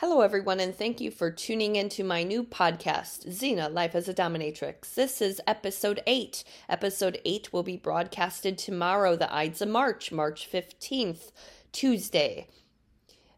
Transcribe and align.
Hello, 0.00 0.20
everyone, 0.20 0.60
and 0.60 0.76
thank 0.76 1.00
you 1.00 1.10
for 1.10 1.30
tuning 1.30 1.74
into 1.74 2.04
my 2.04 2.22
new 2.22 2.44
podcast, 2.44 3.26
Xena 3.28 3.72
Life 3.72 3.94
as 3.94 4.10
a 4.10 4.12
Dominatrix. 4.12 4.92
This 4.92 5.22
is 5.22 5.40
episode 5.46 6.02
8. 6.06 6.44
Episode 6.68 7.18
8 7.24 7.50
will 7.50 7.62
be 7.62 7.78
broadcasted 7.78 8.58
tomorrow, 8.58 9.16
the 9.16 9.34
Ides 9.34 9.62
of 9.62 9.70
March, 9.70 10.12
March 10.12 10.50
15th, 10.52 11.32
Tuesday. 11.72 12.46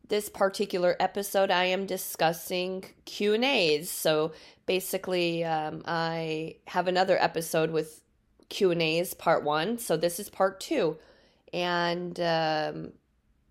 This 0.08 0.29
particular 0.29 0.96
episode, 0.98 1.52
I 1.52 1.66
am 1.66 1.86
discussing 1.86 2.86
Q&As. 3.04 3.88
So 3.88 4.32
basically, 4.66 5.45
um, 5.45 5.82
I 5.86 6.56
have 6.66 6.88
another 6.88 7.22
episode 7.22 7.70
with 7.70 8.02
Q&As, 8.48 9.14
part 9.14 9.45
one. 9.45 9.79
So 9.79 9.96
this 9.96 10.18
is 10.18 10.29
part 10.29 10.59
two. 10.59 10.98
And 11.52 12.18
um, 12.18 12.95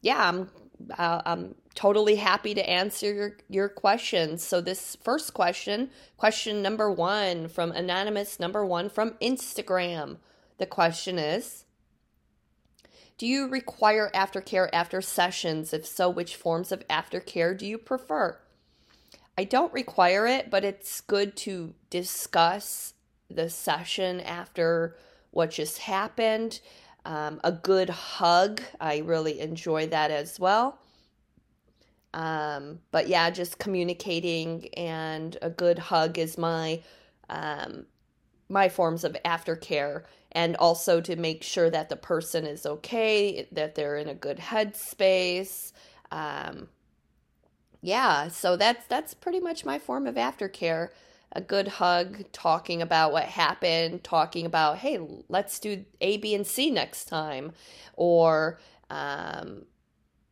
yeah, 0.01 0.27
I'm, 0.27 0.49
uh, 0.97 1.21
I'm 1.25 1.55
totally 1.77 2.15
happy 2.15 2.55
to 2.55 2.67
answer 2.67 3.13
your, 3.13 3.37
your 3.47 3.69
questions. 3.69 4.43
So, 4.43 4.59
this 4.59 4.97
first 5.04 5.35
question, 5.35 5.91
question 6.18 6.63
number 6.63 6.91
one 6.91 7.47
from 7.47 7.71
Anonymous 7.71 8.39
number 8.39 8.65
one 8.65 8.89
from 8.89 9.11
Instagram. 9.21 10.18
The 10.57 10.65
question 10.65 11.19
is 11.19 11.65
Do 13.19 13.27
you 13.27 13.47
require 13.47 14.09
aftercare 14.15 14.69
after 14.73 15.01
sessions? 15.04 15.71
If 15.71 15.85
so, 15.85 16.09
which 16.09 16.35
forms 16.35 16.71
of 16.71 16.85
aftercare 16.87 17.55
do 17.55 17.68
you 17.68 17.77
prefer? 17.77 18.39
I 19.37 19.43
don't 19.43 19.71
require 19.71 20.25
it, 20.25 20.49
but 20.49 20.65
it's 20.65 20.99
good 20.99 21.35
to 21.37 21.75
discuss 21.91 22.96
the 23.29 23.51
session 23.51 24.19
after 24.21 24.96
what 25.29 25.51
just 25.51 25.77
happened. 25.77 26.59
Um, 27.05 27.39
a 27.43 27.51
good 27.51 27.91
hug, 27.91 28.61
I 28.82 28.97
really 28.97 29.39
enjoy 29.39 29.85
that 29.89 30.09
as 30.09 30.39
well. 30.39 30.79
Um, 32.14 32.80
but 32.92 33.08
yeah, 33.08 33.30
just 33.30 33.59
communicating 33.59 34.70
and 34.75 35.38
a 35.42 35.50
good 35.50 35.78
hug 35.80 36.17
is 36.17 36.38
my 36.38 36.81
um, 37.30 37.86
my 38.49 38.69
forms 38.69 39.03
of 39.03 39.17
aftercare, 39.25 40.03
and 40.31 40.55
also 40.55 41.02
to 41.02 41.16
make 41.17 41.44
sure 41.44 41.69
that 41.69 41.89
the 41.89 41.97
person 41.97 42.45
is 42.45 42.66
okay, 42.66 43.47
that 43.52 43.75
they're 43.75 43.97
in 43.97 44.08
a 44.08 44.16
good 44.16 44.38
headspace. 44.38 45.73
Um, 46.11 46.69
yeah, 47.81 48.30
so 48.30 48.55
that's 48.55 48.86
that's 48.88 49.14
pretty 49.14 49.39
much 49.39 49.66
my 49.66 49.80
form 49.80 50.08
of 50.08 50.16
aftercare. 50.16 50.89
A 51.33 51.42
good 51.42 51.67
hug, 51.67 52.23
talking 52.31 52.81
about 52.81 53.11
what 53.11 53.25
happened, 53.25 54.03
talking 54.03 54.45
about, 54.45 54.77
hey, 54.77 54.97
let's 55.27 55.59
do 55.59 55.83
A, 55.99 56.17
B, 56.17 56.33
and 56.33 56.47
C 56.47 56.71
next 56.71 57.05
time, 57.05 57.52
or 57.95 58.59
um, 58.89 59.66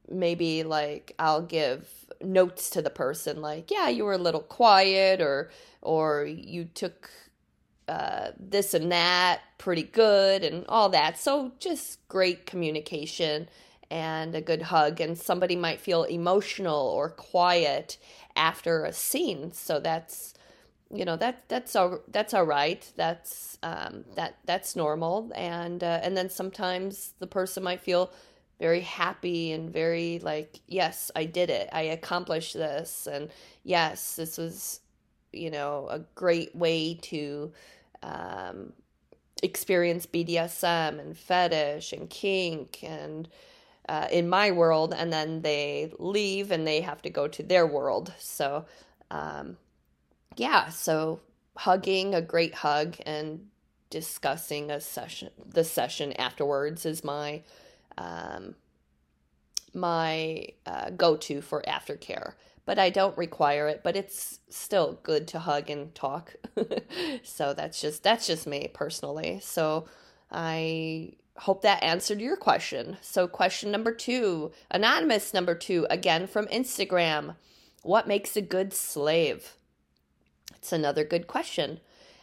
maybe 0.10 0.64
like 0.64 1.14
I'll 1.20 1.42
give 1.42 1.90
notes 2.22 2.70
to 2.72 2.82
the 2.82 2.90
person 2.90 3.42
like, 3.42 3.72
yeah, 3.72 3.90
you 3.90 4.06
were 4.06 4.14
a 4.14 4.18
little 4.18 4.42
quiet 4.42 5.22
or 5.22 5.50
or 5.82 6.26
you 6.26 6.66
took 6.66 7.10
uh, 7.88 8.32
this 8.40 8.74
and 8.74 8.92
that 8.92 9.42
pretty 9.58 9.84
good 9.84 10.44
and 10.44 10.66
all 10.68 10.90
that. 10.90 11.20
So 11.20 11.52
just 11.60 12.06
great 12.08 12.46
communication 12.46 13.48
and 13.92 14.34
a 14.34 14.42
good 14.42 14.64
hug 14.64 15.00
and 15.00 15.18
somebody 15.18 15.56
might 15.56 15.80
feel 15.80 16.04
emotional 16.04 16.88
or 16.88 17.10
quiet 17.10 17.98
after 18.36 18.84
a 18.86 18.94
scene. 18.94 19.52
So 19.52 19.80
that's 19.80 20.34
you 20.94 21.04
know 21.04 21.16
that 21.18 21.44
that's 21.48 21.76
all 21.76 22.00
that's 22.10 22.34
all 22.34 22.44
right 22.46 22.92
that's 22.96 23.58
um 23.64 24.06
that 24.16 24.38
that's 24.46 24.76
normal 24.76 25.32
and 25.36 25.84
uh, 25.84 26.00
and 26.04 26.16
then 26.16 26.30
sometimes 26.30 27.14
the 27.20 27.26
person 27.26 27.64
might 27.64 27.82
feel 27.82 28.12
very 28.60 28.82
happy 28.82 29.52
and 29.52 29.72
very 29.72 30.20
like 30.20 30.60
yes 30.68 31.12
i 31.16 31.26
did 31.26 31.50
it. 31.50 31.70
I 31.72 31.82
accomplished 31.84 32.54
this. 32.54 33.08
And 33.12 33.30
yes 33.64 34.16
this 34.16 34.38
was 34.38 34.80
you 35.32 35.52
know 35.52 35.88
a 35.90 36.00
great 36.16 36.56
way 36.56 36.96
to 37.04 37.52
um, 38.04 38.74
experience 39.44 40.06
bdsm 40.06 41.00
and 41.00 41.18
fetish 41.18 41.92
and 41.92 42.10
kink 42.10 42.84
and 42.84 43.28
uh, 43.88 44.08
in 44.12 44.28
my 44.28 44.52
world. 44.52 44.94
And 44.98 45.12
then 45.14 45.42
they 45.42 45.92
leave 46.00 46.52
and 46.52 46.66
they 46.66 46.82
have 46.82 47.02
to 47.04 47.10
go 47.10 47.28
to 47.28 47.44
their 47.44 47.68
world. 47.68 48.14
So 48.18 48.66
um, 49.12 49.58
yeah. 50.38 50.70
So 50.70 51.22
hugging 51.58 52.14
a 52.16 52.22
great 52.22 52.56
hug 52.56 52.98
and 53.06 53.48
discussing 53.90 54.72
a 54.72 54.82
session 54.82 55.30
the 55.48 55.64
session 55.64 56.12
afterwards 56.14 56.86
is 56.86 57.04
my 57.04 57.42
um, 57.98 58.56
my 59.74 60.48
uh, 60.66 60.90
go 60.92 61.16
to 61.18 61.42
for 61.42 61.62
aftercare. 61.68 62.34
But 62.66 62.80
I 62.80 62.90
don't 62.90 63.16
require 63.16 63.68
it, 63.68 63.82
but 63.84 63.96
it's 63.96 64.40
still 64.50 65.00
good 65.04 65.28
to 65.30 65.40
hug 65.40 65.70
and 65.70 65.94
talk. 65.94 66.34
so 67.24 67.54
that's 67.54 67.80
just 67.80 68.02
that's 68.02 68.26
just 68.26 68.48
me 68.48 68.70
personally. 68.74 69.40
So 69.44 69.86
I 70.32 71.14
hope 71.38 71.62
that 71.62 71.84
answered 71.84 72.22
your 72.22 72.38
question. 72.38 72.98
So 73.02 73.28
question 73.28 73.70
number 73.70 73.94
2, 73.94 74.52
anonymous 74.72 75.34
number 75.34 75.54
2 75.54 75.86
again 75.92 76.26
from 76.26 76.48
Instagram. 76.48 77.36
What 77.84 78.08
makes 78.08 78.36
a 78.36 78.42
good 78.42 78.74
slave? 78.74 79.58
It's 80.56 80.72
another 80.74 81.04
good 81.04 81.28
question. 81.28 81.82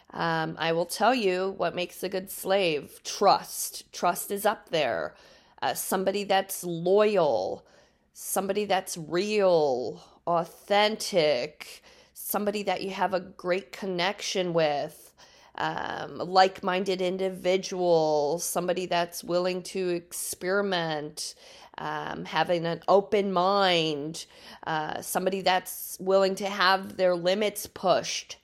Um, 0.09 0.55
I 0.59 0.73
will 0.73 0.85
tell 0.85 1.15
you 1.15 1.53
what 1.57 1.73
makes 1.73 2.03
a 2.03 2.09
good 2.09 2.29
slave. 2.29 2.99
Trust. 3.03 3.91
Trust 3.93 4.29
is 4.29 4.45
up 4.45 4.69
there 4.69 5.15
uh, 5.63 5.73
somebody 5.73 6.25
that's 6.25 6.65
loyal, 6.65 7.65
somebody 8.11 8.65
that's 8.65 8.97
real, 8.97 10.03
authentic, 10.27 11.81
somebody 12.13 12.63
that 12.63 12.81
you 12.81 12.89
have 12.89 13.13
a 13.13 13.21
great 13.21 13.71
connection 13.71 14.53
with, 14.53 15.13
um, 15.57 16.17
like 16.17 16.63
minded 16.63 17.01
individual, 17.01 18.39
somebody 18.39 18.85
that's 18.85 19.23
willing 19.23 19.63
to 19.63 19.89
experiment. 19.89 21.33
Um, 21.79 22.25
having 22.25 22.67
an 22.67 22.81
open 22.87 23.33
mind, 23.33 24.27
uh, 24.67 25.01
somebody 25.01 25.41
that's 25.41 25.97
willing 25.99 26.35
to 26.35 26.45
have 26.47 26.97
their 26.97 27.15
limits 27.15 27.65
pushed. 27.65 28.37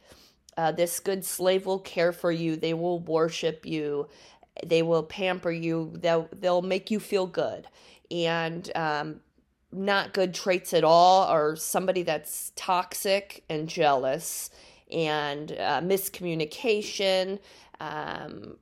Uh, 0.57 0.71
this 0.71 0.99
good 0.99 1.23
slave 1.23 1.67
will 1.67 1.77
care 1.79 2.11
for 2.11 2.31
you. 2.31 2.55
They 2.55 2.73
will 2.73 2.99
worship 2.99 3.67
you 3.67 4.07
they 4.65 4.81
will 4.81 5.03
pamper 5.03 5.51
you. 5.51 5.93
They'll 5.95 6.29
they'll 6.33 6.61
make 6.61 6.91
you 6.91 6.99
feel 6.99 7.27
good. 7.27 7.67
And 8.11 8.69
um, 8.75 9.21
not 9.71 10.13
good 10.13 10.33
traits 10.33 10.73
at 10.73 10.83
all 10.83 11.23
are 11.23 11.55
somebody 11.55 12.03
that's 12.03 12.51
toxic 12.55 13.43
and 13.49 13.67
jealous 13.67 14.49
and 14.91 15.51
uh, 15.51 15.81
miscommunication 15.81 17.39
um, 17.79 18.57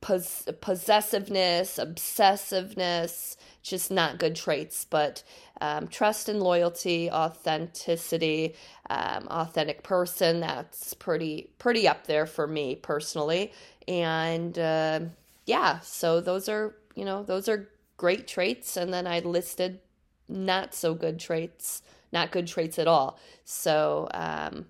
pos- 0.00 0.48
possessiveness 0.60 1.78
obsessiveness 1.78 3.36
just 3.62 3.90
not 3.90 4.18
good 4.18 4.36
traits. 4.36 4.84
But 4.84 5.24
um, 5.60 5.88
trust 5.88 6.28
and 6.28 6.40
loyalty 6.40 7.10
authenticity 7.10 8.54
um, 8.90 9.26
authentic 9.28 9.82
person 9.82 10.40
that's 10.40 10.94
pretty 10.94 11.50
pretty 11.58 11.88
up 11.88 12.06
there 12.06 12.26
for 12.26 12.46
me 12.46 12.76
personally. 12.76 13.52
And 13.88 14.58
uh, 14.58 15.00
yeah, 15.46 15.80
so 15.80 16.20
those 16.20 16.48
are, 16.48 16.74
you 16.94 17.04
know, 17.04 17.22
those 17.22 17.48
are 17.48 17.68
great 17.96 18.26
traits. 18.26 18.76
And 18.76 18.92
then 18.92 19.06
I 19.06 19.20
listed 19.20 19.80
not 20.28 20.74
so 20.74 20.94
good 20.94 21.18
traits, 21.18 21.82
not 22.12 22.32
good 22.32 22.46
traits 22.46 22.78
at 22.78 22.88
all. 22.88 23.18
So, 23.44 24.08
um, 24.14 24.66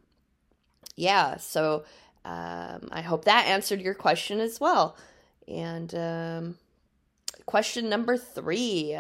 yeah, 0.97 1.37
so 1.37 1.85
um, 2.25 2.89
I 2.91 3.03
hope 3.03 3.25
that 3.25 3.47
answered 3.47 3.81
your 3.81 3.95
question 3.95 4.41
as 4.41 4.61
well. 4.61 4.97
And 5.47 5.95
um, 5.95 6.59
question 7.47 7.89
number 7.89 8.17
three 8.17 8.99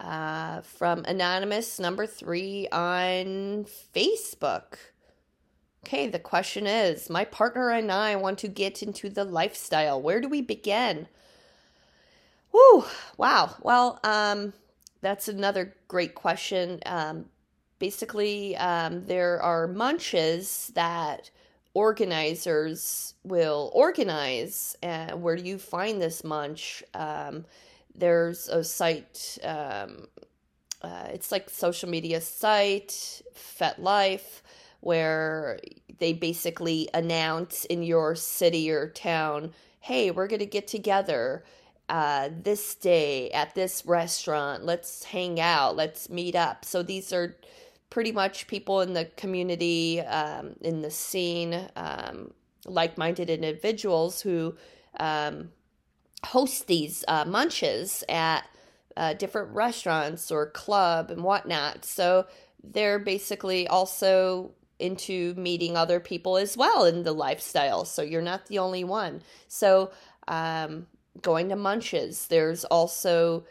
uh, 0.00 0.60
from 0.62 1.04
Anonymous 1.04 1.78
number 1.78 2.06
three 2.06 2.68
on 2.70 3.66
Facebook. 3.94 4.76
Okay, 5.86 6.08
the 6.08 6.18
question 6.18 6.66
is 6.66 7.08
My 7.08 7.24
partner 7.24 7.70
and 7.70 7.92
I 7.92 8.16
want 8.16 8.40
to 8.40 8.48
get 8.48 8.82
into 8.82 9.08
the 9.08 9.22
lifestyle. 9.22 10.02
Where 10.02 10.20
do 10.20 10.28
we 10.28 10.42
begin? 10.42 11.06
Woo, 12.50 12.84
wow. 13.16 13.54
Well, 13.62 14.00
um, 14.02 14.52
that's 15.00 15.28
another 15.28 15.76
great 15.86 16.16
question. 16.16 16.80
Um, 16.86 17.26
basically, 17.78 18.56
um, 18.56 19.06
there 19.06 19.40
are 19.40 19.68
munches 19.68 20.72
that 20.74 21.30
organizers 21.72 23.14
will 23.22 23.70
organize. 23.72 24.76
Where 24.82 25.36
do 25.36 25.44
you 25.44 25.56
find 25.56 26.02
this 26.02 26.24
munch? 26.24 26.82
Um, 26.94 27.44
there's 27.94 28.48
a 28.48 28.64
site, 28.64 29.38
um, 29.44 30.08
uh, 30.82 31.06
it's 31.12 31.30
like 31.30 31.48
social 31.48 31.88
media 31.88 32.20
site, 32.20 33.22
FetLife 33.36 34.42
where 34.80 35.58
they 35.98 36.12
basically 36.12 36.88
announce 36.94 37.64
in 37.64 37.82
your 37.82 38.14
city 38.14 38.70
or 38.70 38.88
town, 38.88 39.52
hey, 39.80 40.10
we're 40.10 40.26
going 40.26 40.40
to 40.40 40.46
get 40.46 40.66
together 40.66 41.44
uh, 41.88 42.28
this 42.42 42.74
day 42.74 43.30
at 43.30 43.54
this 43.54 43.86
restaurant. 43.86 44.64
Let's 44.64 45.04
hang 45.04 45.40
out. 45.40 45.76
Let's 45.76 46.10
meet 46.10 46.34
up. 46.34 46.64
So 46.64 46.82
these 46.82 47.12
are 47.12 47.36
pretty 47.90 48.12
much 48.12 48.46
people 48.46 48.80
in 48.80 48.92
the 48.92 49.04
community, 49.16 50.00
um, 50.00 50.56
in 50.60 50.82
the 50.82 50.90
scene, 50.90 51.68
um, 51.76 52.32
like 52.64 52.98
minded 52.98 53.30
individuals 53.30 54.20
who 54.20 54.56
um, 54.98 55.50
host 56.24 56.66
these 56.66 57.04
uh, 57.06 57.24
munches 57.24 58.02
at 58.08 58.42
uh, 58.96 59.14
different 59.14 59.52
restaurants 59.54 60.30
or 60.30 60.50
club 60.50 61.10
and 61.10 61.22
whatnot. 61.22 61.84
So 61.84 62.26
they're 62.62 62.98
basically 62.98 63.68
also 63.68 64.52
into 64.78 65.34
meeting 65.34 65.76
other 65.76 66.00
people 66.00 66.36
as 66.36 66.56
well 66.56 66.84
in 66.84 67.02
the 67.02 67.12
lifestyle. 67.12 67.84
So 67.84 68.02
you're 68.02 68.22
not 68.22 68.46
the 68.46 68.58
only 68.58 68.84
one. 68.84 69.22
So 69.48 69.90
um, 70.28 70.86
going 71.22 71.48
to 71.48 71.56
munches, 71.56 72.26
there's 72.26 72.64
also 72.64 73.44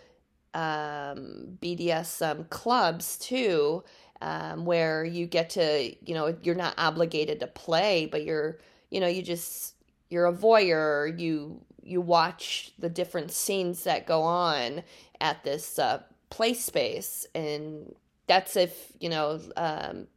um, 0.54 1.58
BDSM 1.62 2.50
clubs 2.50 3.18
too. 3.18 3.84
Um, 4.22 4.66
where 4.66 5.04
you 5.04 5.28
get 5.28 5.52
to, 5.52 5.94
you 6.04 6.16
know, 6.16 6.36
you're 6.42 6.56
not 6.56 6.74
obligated 6.78 7.42
to 7.42 7.48
play, 7.48 8.08
but 8.10 8.24
you're, 8.24 8.58
you 8.90 9.02
know, 9.02 9.08
you 9.08 9.22
just 9.22 9.76
you're 10.10 10.26
a 10.26 10.34
voyeur. 10.34 11.20
You 11.20 11.62
you 11.84 12.02
watch 12.02 12.72
the 12.80 12.90
different 12.90 13.32
scenes 13.32 13.84
that 13.84 14.08
go 14.08 14.24
on 14.24 14.84
at 15.22 15.44
this 15.44 15.78
uh, 15.78 16.02
play 16.30 16.54
space, 16.54 17.26
and 17.36 17.94
that's 18.28 18.56
if 18.56 18.92
you 19.00 19.10
know 19.10 19.40
um, 19.56 20.08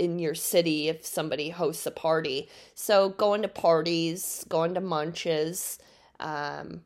in 0.00 0.18
your 0.18 0.34
city 0.34 0.88
if 0.88 1.04
somebody 1.04 1.50
hosts 1.50 1.84
a 1.84 1.90
party. 1.90 2.48
So 2.74 3.10
going 3.10 3.42
to 3.42 3.48
parties, 3.48 4.46
going 4.48 4.72
to 4.74 4.80
munches. 4.80 5.78
Um, 6.18 6.80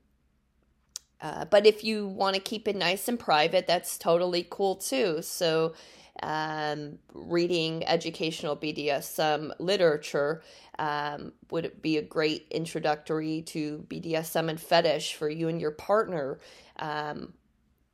uh, 1.21 1.45
but 1.45 1.65
if 1.65 1.85
you 1.85 2.09
want 2.09 2.35
to 2.35 2.43
keep 2.43 2.67
it 2.67 2.75
nice 2.75 3.07
and 3.07 3.19
private, 3.19 3.69
that's 3.69 3.97
totally 3.99 4.45
cool 4.51 4.75
too. 4.75 5.23
So, 5.23 5.75
um, 6.23 6.99
reading 7.13 7.85
educational 7.87 8.57
BDSM 8.57 9.53
literature 9.59 10.43
um, 10.79 11.33
would 11.51 11.83
be 11.83 11.97
a 11.97 12.03
great 12.03 12.47
introductory 12.51 13.43
to 13.43 13.85
BDSM 13.89 14.49
and 14.49 14.61
fetish 14.61 15.15
for 15.15 15.29
you 15.29 15.49
and 15.49 15.61
your 15.61 15.73
partner. 15.73 16.39
Um, 16.79 17.33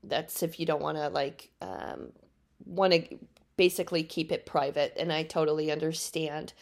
that's 0.05 0.43
if 0.43 0.61
you 0.61 0.67
don't 0.67 0.83
want 0.83 0.99
to 0.99 1.09
like 1.09 1.51
um, 1.63 2.13
want 2.67 2.93
to 2.93 3.19
basically 3.61 4.03
keep 4.03 4.33
it 4.33 4.47
private, 4.47 4.95
and 4.99 5.13
I 5.13 5.23
totally 5.23 5.71
understand. 5.71 6.55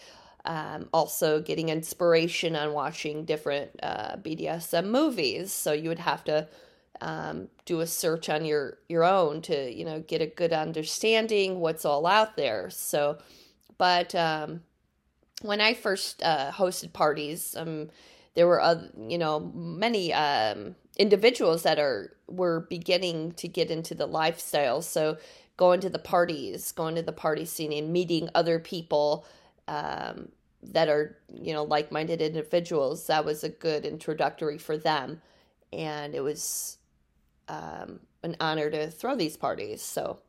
Um, 0.45 0.89
also, 0.93 1.41
getting 1.41 1.69
inspiration 1.69 2.57
on 2.57 2.73
watching 2.73 3.25
different 3.25 3.71
uh, 3.81 4.17
BDSM 4.17 4.87
movies, 4.87 5.53
so 5.53 5.71
you 5.73 5.91
would 5.91 6.01
have 6.01 6.25
to 6.25 6.49
um, 7.01 7.47
do 7.67 7.79
a 7.79 7.87
search 7.87 8.29
on 8.29 8.45
your 8.45 8.79
your 8.89 9.05
own 9.05 9.43
to 9.43 9.73
you 9.73 9.85
know 9.85 10.01
get 10.01 10.21
a 10.21 10.27
good 10.27 10.53
understanding 10.53 11.61
what's 11.61 11.85
all 11.85 12.05
out 12.05 12.37
there. 12.37 12.69
So, 12.69 13.19
but 13.77 14.13
um, 14.17 14.63
when 15.43 15.61
I 15.61 15.75
first 15.75 16.21
uh, 16.25 16.51
hosted 16.51 16.93
parties, 16.93 17.55
um, 17.57 17.91
there 18.35 18.49
were 18.49 18.61
other, 18.61 18.91
you 19.07 19.19
know 19.19 19.39
many 19.55 20.13
um, 20.13 20.75
individuals 20.97 21.63
that 21.63 21.79
are 21.79 22.17
were 22.27 22.67
beginning 22.69 23.35
to 23.35 23.47
get 23.47 23.71
into 23.71 23.95
the 23.95 24.07
lifestyle. 24.07 24.83
So 24.83 25.17
going 25.59 25.81
to 25.81 25.91
the 25.91 25.99
parties, 25.99 26.73
going 26.73 26.95
to 26.95 27.03
the 27.03 27.13
party 27.13 27.45
scene, 27.45 27.73
and 27.73 27.93
meeting 27.93 28.31
other 28.35 28.59
people 28.59 29.27
um, 29.67 30.31
that 30.63 30.89
are 30.89 31.19
you 31.35 31.53
know 31.53 31.65
like 31.65 31.93
minded 31.93 32.23
individuals. 32.23 33.07
That 33.09 33.27
was 33.27 33.45
a 33.45 33.51
good 33.51 33.85
introductory 33.85 34.57
for 34.57 34.79
them, 34.79 35.21
and 35.71 36.15
it 36.15 36.21
was 36.21 36.79
um, 37.49 38.01
an 38.23 38.37
honor 38.41 38.71
to 38.71 38.91
throw 38.91 39.15
these 39.15 39.37
parties. 39.37 39.83
So 39.83 40.21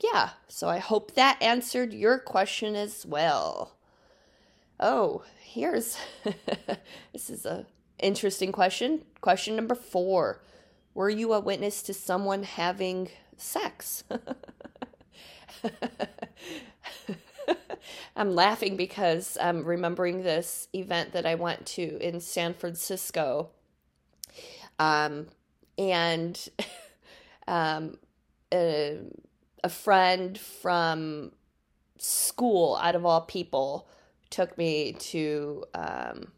yeah, 0.00 0.30
so 0.48 0.68
I 0.68 0.78
hope 0.78 1.14
that 1.14 1.40
answered 1.40 1.92
your 1.92 2.18
question 2.18 2.74
as 2.74 3.06
well. 3.06 3.76
Oh, 4.80 5.22
here's 5.40 5.96
this 7.12 7.30
is 7.30 7.46
a 7.46 7.66
interesting 7.98 8.52
question. 8.52 9.02
Question 9.20 9.56
number 9.56 9.74
4. 9.74 10.42
Were 10.94 11.10
you 11.10 11.32
a 11.32 11.40
witness 11.40 11.82
to 11.82 11.94
someone 11.94 12.42
having 12.42 13.10
sex? 13.36 14.04
I'm 18.16 18.34
laughing 18.34 18.76
because 18.76 19.36
I'm 19.40 19.64
remembering 19.64 20.22
this 20.22 20.68
event 20.74 21.12
that 21.12 21.26
I 21.26 21.34
went 21.34 21.66
to 21.66 21.98
in 21.98 22.20
San 22.20 22.54
Francisco. 22.54 23.50
Um, 24.78 25.26
and 25.78 26.48
um, 27.48 27.98
a, 28.52 28.98
a 29.62 29.68
friend 29.68 30.38
from 30.38 31.32
school, 31.98 32.78
out 32.80 32.94
of 32.94 33.04
all 33.04 33.20
people, 33.22 33.88
took 34.30 34.56
me 34.58 34.92
to 34.92 35.64
um, 35.74 36.32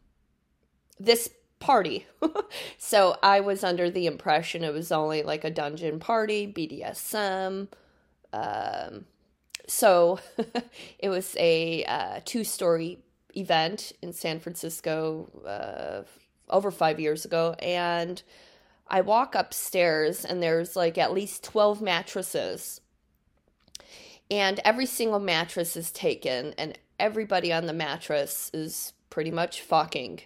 this 0.99 1.29
party. 1.59 2.05
so 2.77 3.17
I 3.21 3.39
was 3.39 3.63
under 3.63 3.89
the 3.89 4.05
impression 4.07 4.63
it 4.63 4.73
was 4.73 4.91
only 4.91 5.23
like 5.23 5.43
a 5.43 5.49
dungeon 5.49 5.99
party, 5.99 6.51
BDSM. 6.51 7.67
Um, 8.31 9.05
so 9.67 10.19
it 10.99 11.09
was 11.09 11.35
a 11.37 11.83
uh, 11.85 12.19
two 12.25 12.43
story 12.43 12.99
event 13.35 13.91
in 14.01 14.13
San 14.13 14.39
Francisco 14.39 15.29
uh, 15.45 16.03
over 16.49 16.71
five 16.71 16.99
years 16.99 17.25
ago. 17.25 17.55
And 17.59 18.21
I 18.87 19.01
walk 19.01 19.35
upstairs, 19.35 20.25
and 20.25 20.41
there's 20.41 20.75
like 20.75 20.97
at 20.97 21.13
least 21.13 21.43
12 21.43 21.81
mattresses. 21.81 22.81
And 24.31 24.59
every 24.63 24.85
single 24.85 25.19
mattress 25.19 25.75
is 25.75 25.91
taken, 25.91 26.53
and 26.57 26.77
everybody 26.99 27.51
on 27.51 27.65
the 27.65 27.73
mattress 27.73 28.49
is 28.53 28.93
pretty 29.09 29.31
much 29.31 29.61
fucking. 29.61 30.21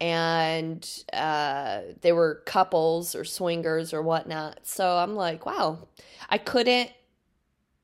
And 0.00 0.88
uh, 1.12 1.80
they 2.00 2.12
were 2.12 2.42
couples 2.46 3.14
or 3.14 3.24
swingers 3.24 3.92
or 3.92 4.02
whatnot. 4.02 4.60
So 4.62 4.96
I'm 4.96 5.14
like, 5.14 5.44
wow, 5.44 5.88
I 6.30 6.38
couldn't, 6.38 6.90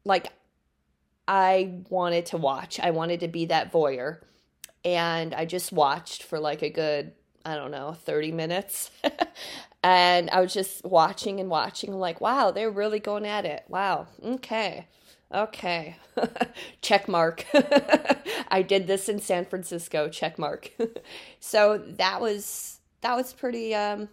like, 0.04 0.32
I 1.28 1.80
wanted 1.90 2.26
to 2.26 2.36
watch. 2.36 2.78
I 2.80 2.90
wanted 2.90 3.20
to 3.20 3.28
be 3.28 3.46
that 3.46 3.72
voyeur. 3.72 4.20
And 4.84 5.34
I 5.34 5.44
just 5.44 5.72
watched 5.72 6.22
for 6.22 6.38
like 6.38 6.62
a 6.62 6.70
good, 6.70 7.12
I 7.44 7.56
don't 7.56 7.70
know, 7.72 7.92
30 7.92 8.32
minutes. 8.32 8.90
and 9.82 10.30
I 10.30 10.40
was 10.40 10.54
just 10.54 10.84
watching 10.84 11.40
and 11.40 11.50
watching. 11.50 11.92
I'm 11.92 11.98
like, 11.98 12.20
wow, 12.20 12.50
they're 12.52 12.70
really 12.70 13.00
going 13.00 13.26
at 13.26 13.44
it. 13.44 13.64
Wow. 13.68 14.06
Okay. 14.24 14.86
Okay. 15.32 15.96
check 16.82 17.08
mark. 17.08 17.44
I 18.48 18.62
did 18.62 18.86
this 18.86 19.08
in 19.08 19.20
San 19.20 19.44
Francisco. 19.44 20.08
Check 20.08 20.38
mark. 20.38 20.70
so 21.40 21.78
that 21.78 22.20
was 22.20 22.80
that 23.00 23.16
was 23.16 23.32
pretty 23.32 23.74
um 23.74 24.08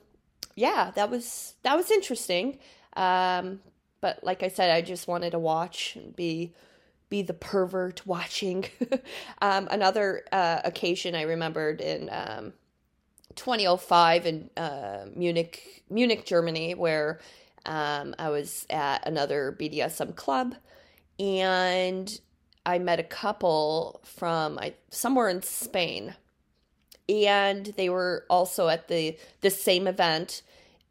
yeah, 0.56 0.92
that 0.96 1.10
was 1.10 1.54
that 1.64 1.76
was 1.78 1.92
interesting. 1.92 2.58
Um 2.96 3.62
but 4.02 4.24
like 4.24 4.44
I 4.44 4.48
said, 4.50 4.72
I 4.72 4.82
just 4.82 5.08
wanted 5.08 5.32
to 5.32 5.40
watch 5.40 5.96
and 5.96 6.16
be 6.16 6.54
be 7.10 7.22
the 7.22 7.34
pervert 7.34 8.06
watching. 8.08 8.66
um 9.42 9.68
another 9.70 10.24
uh 10.32 10.62
occasion 10.64 11.14
I 11.16 11.24
remembered 11.24 11.80
in 11.80 12.10
um 12.12 12.54
2005 13.36 14.26
in 14.26 14.50
uh 14.58 15.06
Munich 15.16 15.84
Munich 15.90 16.26
Germany 16.26 16.74
where 16.74 17.20
um, 17.66 18.14
I 18.20 18.30
was 18.30 18.66
at 18.70 19.08
another 19.08 19.56
BDSM 19.58 20.16
club 20.16 20.56
and 21.20 22.20
I 22.66 22.80
met 22.80 23.00
a 23.00 23.04
couple 23.04 24.02
from 24.04 24.58
I, 24.60 24.74
somewhere 24.90 25.30
in 25.30 25.42
Spain, 25.42 26.16
and 27.10 27.66
they 27.78 27.90
were 27.90 28.26
also 28.30 28.70
at 28.70 28.88
the 28.88 29.18
the 29.42 29.50
same 29.50 29.88
event, 29.88 30.42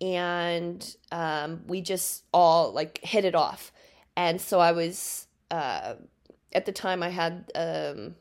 and 0.00 0.96
um, 1.10 1.62
we 1.66 1.80
just 1.80 2.24
all 2.32 2.72
like 2.72 3.00
hit 3.02 3.24
it 3.24 3.34
off, 3.34 3.72
and 4.16 4.40
so 4.40 4.60
I 4.60 4.72
was 4.72 5.26
uh, 5.50 5.94
at 6.52 6.66
the 6.66 6.72
time 6.72 7.02
I 7.02 7.08
had 7.08 7.50
um, 7.54 8.14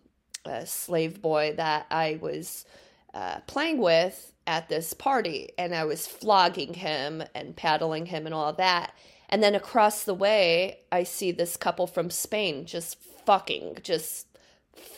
a 0.46 0.66
slave 0.66 1.22
boy 1.22 1.54
that 1.58 1.88
I 1.92 2.20
was 2.22 2.66
uh, 3.14 3.40
playing 3.48 3.80
with 3.80 4.34
at 4.48 4.70
this 4.70 4.94
party, 4.94 5.50
and 5.58 5.76
I 5.76 5.84
was 5.84 6.08
flogging 6.08 6.74
him 6.74 7.24
and 7.36 7.56
paddling 7.56 8.06
him 8.06 8.26
and 8.26 8.34
all 8.34 8.54
that 8.54 8.94
and 9.32 9.42
then 9.42 9.56
across 9.56 10.04
the 10.04 10.14
way, 10.14 10.80
I 10.92 11.04
see 11.04 11.32
this 11.32 11.56
couple 11.58 11.88
from 11.88 12.10
Spain 12.10 12.66
just 12.66 13.02
fucking, 13.26 13.78
just 13.82 14.28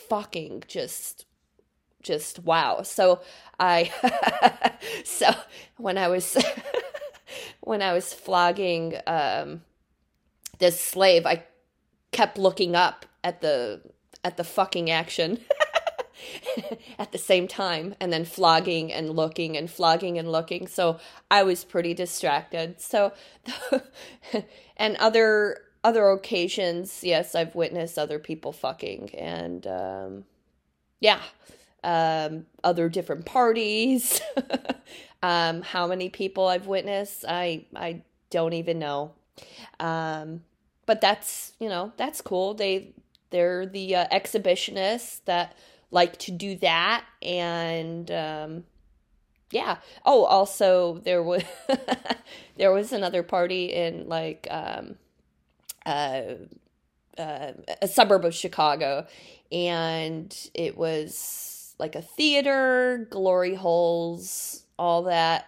fucking, 0.10 0.64
just, 0.68 1.26
just 2.02 2.40
wow. 2.40 2.82
So 2.82 3.22
I, 3.60 3.92
so 5.06 5.30
when 5.78 5.98
I 5.98 6.08
was, 6.08 6.36
when 7.62 7.82
I 7.82 7.94
was 7.94 8.14
flogging 8.14 8.96
um, 9.06 9.62
this 10.58 10.80
slave, 10.80 11.26
I 11.26 11.44
kept 12.12 12.38
looking 12.38 12.76
up 12.76 13.06
at 13.24 13.42
the 13.42 13.82
at 14.24 14.38
the 14.38 14.44
fucking 14.44 14.90
action. 14.90 15.40
at 17.00 17.12
the 17.12 17.18
same 17.18 17.48
time 17.48 17.96
and 18.00 18.12
then 18.12 18.26
flogging 18.26 18.92
and 18.92 19.10
looking 19.10 19.58
and 19.58 19.70
flogging 19.70 20.18
and 20.18 20.32
looking 20.32 20.68
so 20.68 21.00
i 21.30 21.44
was 21.44 21.64
pretty 21.64 21.94
distracted 21.94 22.80
so 22.80 23.14
and 24.78 24.96
other 24.98 25.62
other 25.84 26.10
occasions, 26.10 27.04
yes, 27.04 27.36
I've 27.36 27.56
witnessed 27.56 28.00
other 28.00 28.18
people 28.18 28.54
fucking, 28.54 29.14
and 29.16 29.68
um, 29.68 30.24
yeah, 31.00 31.20
um, 31.84 32.46
other 32.64 32.88
different 32.88 33.26
parties. 33.26 34.22
um, 35.24 35.62
how 35.62 35.88
many 35.88 36.10
people 36.10 36.48
I've 36.48 36.68
witnessed, 36.68 37.26
I 37.28 37.66
I 37.76 38.02
don't 38.30 38.54
even 38.54 38.80
know. 38.80 39.12
Um, 39.80 40.44
but 40.86 41.02
that's 41.02 41.54
you 41.60 41.68
know 41.68 41.92
that's 41.98 42.22
cool. 42.22 42.54
They 42.54 42.94
they're 43.32 43.66
the 43.66 43.96
uh, 43.96 44.08
exhibitionists 44.08 45.22
that 45.26 45.58
like 45.94 46.18
to 46.18 46.32
do 46.32 46.56
that, 46.58 47.06
and 47.22 48.10
um, 48.12 48.64
yeah. 49.52 49.78
Oh, 50.06 50.26
also 50.26 51.00
there 51.06 51.24
was 51.24 51.44
there 52.58 52.72
was 52.72 52.92
another 52.92 53.24
party 53.24 53.66
in 53.66 54.10
like 54.10 54.48
um, 54.50 54.96
uh, 55.86 56.24
uh, 57.18 57.52
a 57.82 57.88
suburb 57.88 58.26
of 58.26 58.34
Chicago, 58.34 59.06
and 59.52 60.36
it 60.54 60.78
was 60.78 61.76
like 61.80 61.96
a 61.96 62.02
theater, 62.02 63.08
glory 63.12 63.56
holes, 63.56 64.64
all 64.80 65.04
that, 65.04 65.46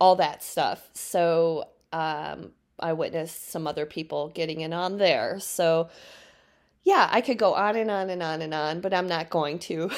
all 0.00 0.16
that 0.16 0.42
stuff. 0.42 0.88
So 0.94 1.68
um, 1.92 2.52
I 2.78 2.92
witnessed 2.92 3.50
some 3.50 3.66
other 3.66 3.86
people 3.86 4.28
getting 4.28 4.60
in 4.60 4.72
on 4.72 4.98
there. 4.98 5.40
So 5.40 5.88
yeah, 6.82 7.08
I 7.10 7.20
could 7.20 7.38
go 7.38 7.54
on 7.54 7.76
and 7.76 7.90
on 7.90 8.10
and 8.10 8.22
on 8.22 8.42
and 8.42 8.54
on, 8.54 8.80
but 8.80 8.94
I'm 8.94 9.08
not 9.08 9.30
going 9.30 9.58
to. 9.60 9.90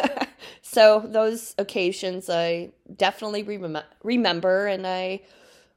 so 0.62 1.00
those 1.06 1.54
occasions 1.58 2.30
I 2.30 2.70
definitely 2.96 3.42
rem- 3.42 3.78
remember, 4.02 4.66
and 4.66 4.86
I 4.86 5.22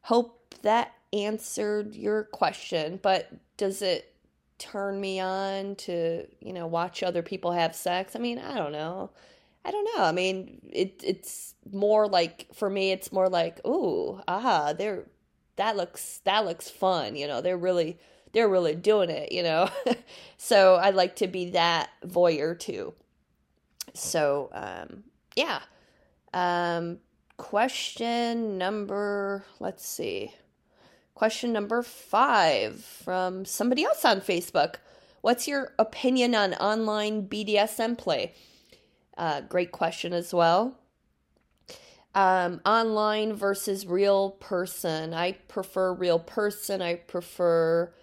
hope 0.01 0.55
that 0.61 0.93
answered 1.11 1.95
your 1.95 2.25
question. 2.25 2.99
But 3.01 3.29
does 3.57 3.81
it 3.81 4.13
turn 4.59 5.01
me 5.01 5.19
on 5.19 5.75
to 5.75 6.25
you 6.39 6.53
know 6.53 6.67
watch 6.67 7.01
other 7.01 7.23
people 7.23 7.51
have 7.51 7.75
sex? 7.75 8.15
I 8.15 8.19
mean, 8.19 8.37
I 8.37 8.57
don't 8.57 8.71
know. 8.71 9.09
I 9.65 9.71
don't 9.71 9.87
know. 9.95 10.03
I 10.03 10.11
mean, 10.11 10.61
it 10.71 11.01
it's 11.03 11.55
more 11.71 12.07
like 12.07 12.47
for 12.53 12.69
me, 12.69 12.91
it's 12.91 13.11
more 13.11 13.29
like, 13.29 13.65
ooh, 13.65 14.21
ah, 14.27 14.73
they're 14.73 15.05
that 15.55 15.77
looks 15.77 16.21
that 16.25 16.45
looks 16.45 16.69
fun. 16.69 17.15
You 17.15 17.27
know, 17.27 17.41
they're 17.41 17.57
really 17.57 17.97
they're 18.33 18.49
really 18.49 18.75
doing 18.75 19.09
it. 19.09 19.31
You 19.31 19.43
know, 19.43 19.69
so 20.37 20.75
I 20.75 20.89
like 20.89 21.15
to 21.17 21.27
be 21.27 21.51
that 21.51 21.89
voyeur 22.05 22.57
too. 22.59 22.93
So 23.93 24.49
um, 24.53 25.03
yeah. 25.35 25.61
Um, 26.33 26.99
question 27.37 28.57
number. 28.57 29.45
Let's 29.59 29.85
see. 29.87 30.33
Question 31.15 31.53
number 31.53 31.83
five 31.83 32.83
from 32.83 33.45
somebody 33.45 33.83
else 33.83 34.03
on 34.03 34.19
Facebook. 34.19 34.75
What's 35.21 35.47
your 35.47 35.73
opinion 35.77 36.35
on 36.35 36.53
online 36.55 37.27
BDSM 37.27 37.97
play? 37.97 38.33
Uh, 39.17 39.41
great 39.41 39.71
question 39.71 40.11
as 40.11 40.33
well. 40.33 40.77
Um, 42.15 42.61
online 42.65 43.33
versus 43.33 43.87
real 43.87 44.31
person. 44.31 45.13
I 45.13 45.33
prefer 45.47 45.93
real 45.93 46.19
person. 46.19 46.81
I 46.81 46.95
prefer 46.95 47.93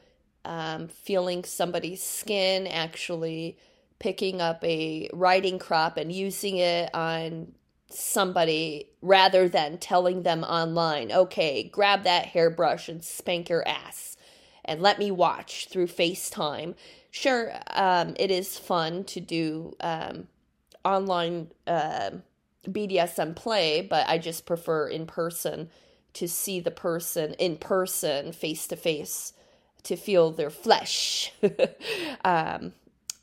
um, 0.45 0.89
feeling 0.89 1.45
somebody's 1.45 2.03
skin, 2.03 2.67
actually 2.67 3.59
picking 3.99 4.41
up 4.41 4.65
a 4.65 5.09
riding 5.13 5.59
crop 5.59 5.97
and 5.97 6.11
using 6.11 6.57
it 6.57 6.93
on 6.95 7.53
somebody 7.91 8.89
rather 9.03 9.49
than 9.49 9.79
telling 9.79 10.23
them 10.23 10.43
online, 10.45 11.13
okay, 11.13 11.63
grab 11.65 12.05
that 12.05 12.27
hairbrush 12.27 12.89
and 12.89 13.05
spank 13.05 13.49
your 13.49 13.67
ass 13.67 14.17
and 14.65 14.81
let 14.81 14.99
me 14.99 15.11
watch 15.11 15.69
through 15.69 15.87
FaceTime. 15.87 16.75
Sure, 17.11 17.53
um, 17.75 18.15
it 18.19 18.31
is 18.31 18.57
fun 18.59 19.05
to 19.05 19.21
do 19.21 19.75
um, 19.81 20.29
online 20.85 21.51
uh, 21.67 22.11
um, 22.13 22.23
BDSM 22.67 23.35
play, 23.35 23.83
but 23.83 24.09
I 24.09 24.19
just 24.19 24.47
prefer 24.47 24.87
in 24.87 25.07
person 25.07 25.71
to 26.13 26.29
see 26.29 26.61
the 26.61 26.71
person 26.71 27.35
in 27.35 27.57
person, 27.57 28.33
face 28.33 28.67
to 28.69 28.77
face, 28.77 29.33
to 29.85 29.97
feel 29.97 30.31
their 30.31 30.51
flesh 30.51 31.33
um, 32.25 32.73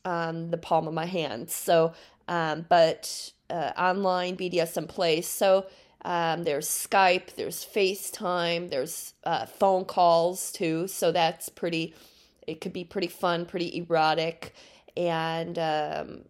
on 0.05 0.51
the 0.51 0.57
palm 0.57 0.87
of 0.87 0.93
my 0.93 1.05
hand. 1.05 1.49
So, 1.49 1.93
um, 2.27 2.65
but 2.67 3.31
uh, 3.49 3.71
online 3.77 4.37
BDSM 4.37 4.87
plays. 4.87 5.27
So 5.27 5.67
um, 6.03 6.43
there's 6.43 6.67
Skype, 6.67 7.35
there's 7.35 7.65
FaceTime, 7.65 8.69
there's 8.69 9.13
uh, 9.23 9.45
phone 9.45 9.85
calls 9.85 10.51
too. 10.51 10.87
So 10.87 11.11
that's 11.11 11.49
pretty, 11.49 11.95
it 12.45 12.61
could 12.61 12.73
be 12.73 12.83
pretty 12.83 13.07
fun, 13.07 13.45
pretty 13.45 13.77
erotic. 13.77 14.53
And 14.95 15.59
um, 15.59 16.21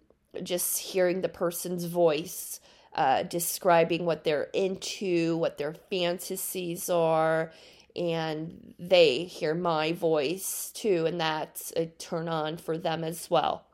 just 0.44 0.78
hearing 0.80 1.22
the 1.22 1.30
person's 1.30 1.86
voice 1.86 2.60
uh, 2.96 3.24
describing 3.24 4.06
what 4.06 4.24
they're 4.24 4.50
into, 4.54 5.38
what 5.38 5.58
their 5.58 5.74
fantasies 5.74 6.90
are. 6.90 7.52
And 7.98 8.76
they 8.78 9.24
hear 9.24 9.56
my 9.56 9.92
voice 9.92 10.72
too, 10.74 11.06
and 11.08 11.20
that's 11.20 11.74
a 11.76 11.88
turn 11.88 12.30
on 12.30 12.58
for 12.58 12.78
them 12.78 13.04
as 13.04 13.30
well 13.30 13.68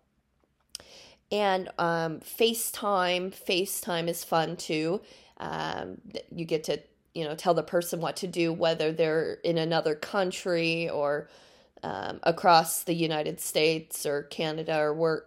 and 1.34 1.70
um, 1.80 2.20
FaceTime. 2.20 3.34
FaceTime 3.34 4.08
is 4.08 4.24
fun 4.24 4.56
too. 4.56 5.02
Um, 5.38 5.98
you 6.34 6.46
get 6.46 6.64
to 6.66 6.80
you 7.16 7.26
know 7.26 7.36
tell 7.36 7.56
the 7.56 7.64
person 7.64 8.00
what 8.00 8.16
to 8.18 8.28
do, 8.28 8.54
whether 8.54 8.92
they're 8.92 9.40
in 9.44 9.58
another 9.58 9.96
country 9.96 10.88
or 10.90 11.28
um, 11.82 12.20
across 12.22 12.84
the 12.84 12.94
United 12.94 13.42
States 13.42 14.06
or 14.06 14.24
Canada 14.24 14.78
or 14.78 14.94
where 14.94 15.24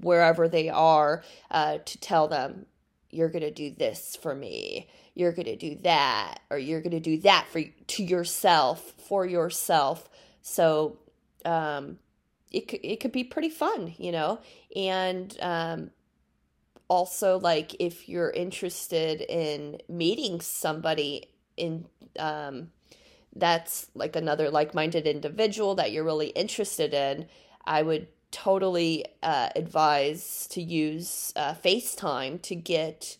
wherever 0.00 0.48
they 0.48 0.68
are, 0.68 1.22
uh, 1.52 1.78
to 1.84 1.98
tell 2.00 2.28
them 2.28 2.66
you're 3.10 3.28
gonna 3.28 3.50
do 3.50 3.70
this 3.70 4.16
for 4.16 4.34
me. 4.34 4.88
You're 5.14 5.32
gonna 5.32 5.56
do 5.56 5.76
that, 5.82 6.40
or 6.50 6.58
you're 6.58 6.80
gonna 6.80 7.00
do 7.00 7.18
that 7.18 7.46
for 7.48 7.62
to 7.62 8.02
yourself 8.02 8.94
for 8.98 9.26
yourself. 9.26 10.08
So 10.42 10.98
um, 11.44 11.98
it 12.50 12.68
could, 12.68 12.80
it 12.82 13.00
could 13.00 13.12
be 13.12 13.24
pretty 13.24 13.50
fun, 13.50 13.94
you 13.98 14.12
know, 14.12 14.40
and 14.74 15.36
um, 15.40 15.90
also 16.88 17.38
like 17.38 17.76
if 17.78 18.08
you're 18.08 18.30
interested 18.30 19.20
in 19.20 19.78
meeting 19.88 20.40
somebody 20.40 21.30
in 21.56 21.86
um, 22.18 22.70
that's 23.36 23.88
like 23.94 24.16
another 24.16 24.50
like-minded 24.50 25.06
individual 25.06 25.74
that 25.76 25.92
you're 25.92 26.04
really 26.04 26.28
interested 26.28 26.94
in, 26.94 27.26
I 27.64 27.82
would 27.82 28.08
totally 28.30 29.04
uh, 29.22 29.48
advise 29.56 30.46
to 30.50 30.62
use 30.62 31.32
uh, 31.36 31.54
FaceTime 31.54 32.40
to 32.42 32.54
get, 32.54 33.16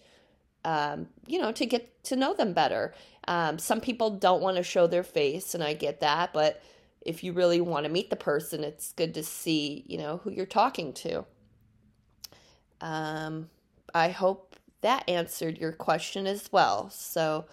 um, 0.65 1.09
you 1.27 1.39
know, 1.39 1.53
to 1.53 1.67
get 1.67 2.03
to 2.05 2.17
know 2.17 2.35
them 2.35 2.53
better. 2.53 2.95
Um, 3.27 3.59
some 3.59 3.81
people 3.81 4.11
don't 4.11 4.43
want 4.43 4.57
to 4.57 4.63
show 4.63 4.87
their 4.87 5.03
face, 5.03 5.55
and 5.55 5.63
I 5.63 5.75
get 5.75 6.01
that, 6.01 6.33
but 6.33 6.63
if 7.03 7.23
you 7.23 7.33
really 7.33 7.61
want 7.61 7.85
to 7.85 7.91
meet 7.91 8.11
the 8.11 8.17
person, 8.17 8.65
it's 8.65 8.93
good 8.93 9.15
to 9.15 9.23
see, 9.23 9.85
you 9.87 9.99
know, 9.99 10.19
who 10.19 10.31
you're 10.31 10.47
talking 10.47 10.93
to. 10.95 11.25
Um, 12.81 13.49
I 13.95 14.11
hope 14.11 14.57
that 14.81 15.09
answered 15.09 15.59
your 15.59 15.73
question 15.73 16.27
as 16.27 16.51
well. 16.53 16.91
So, 16.91 17.47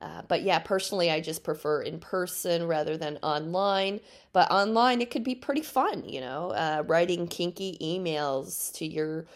uh, 0.00 0.22
but 0.28 0.42
yeah, 0.42 0.58
personally, 0.58 1.10
I 1.10 1.20
just 1.20 1.42
prefer 1.42 1.82
in 1.82 1.98
person 1.98 2.66
rather 2.66 2.96
than 2.96 3.18
online. 3.22 4.00
But 4.32 4.50
online, 4.50 5.00
it 5.00 5.10
could 5.10 5.24
be 5.24 5.34
pretty 5.34 5.62
fun, 5.62 6.04
you 6.06 6.20
know, 6.20 6.50
uh, 6.50 6.82
writing 6.86 7.26
kinky 7.26 7.78
emails 7.80 8.72
to 8.74 8.86
your 8.86 9.26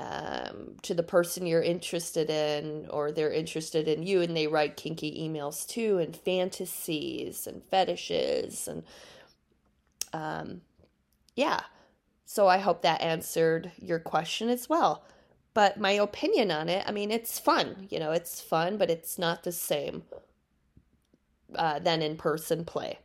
um, 0.00 0.76
to 0.82 0.94
the 0.94 1.02
person 1.02 1.46
you're 1.46 1.62
interested 1.62 2.30
in, 2.30 2.86
or 2.90 3.10
they're 3.12 3.32
interested 3.32 3.88
in 3.88 4.02
you, 4.02 4.20
and 4.22 4.36
they 4.36 4.46
write 4.46 4.76
kinky 4.76 5.20
emails 5.20 5.66
too, 5.66 5.98
and 5.98 6.16
fantasies 6.16 7.46
and 7.46 7.62
fetishes 7.64 8.68
and 8.68 8.82
um, 10.12 10.62
yeah. 11.36 11.60
So 12.24 12.48
I 12.48 12.58
hope 12.58 12.82
that 12.82 13.00
answered 13.00 13.72
your 13.80 13.98
question 13.98 14.48
as 14.48 14.68
well. 14.68 15.04
But 15.58 15.80
my 15.80 15.90
opinion 15.90 16.52
on 16.52 16.68
it, 16.68 16.84
I 16.86 16.92
mean, 16.92 17.10
it's 17.10 17.40
fun. 17.40 17.88
You 17.90 17.98
know, 17.98 18.12
it's 18.12 18.40
fun, 18.40 18.76
but 18.76 18.90
it's 18.90 19.18
not 19.18 19.42
the 19.42 19.50
same 19.50 20.04
uh, 21.52 21.80
than 21.80 22.00
in 22.00 22.16
person 22.16 22.64
play. 22.64 23.00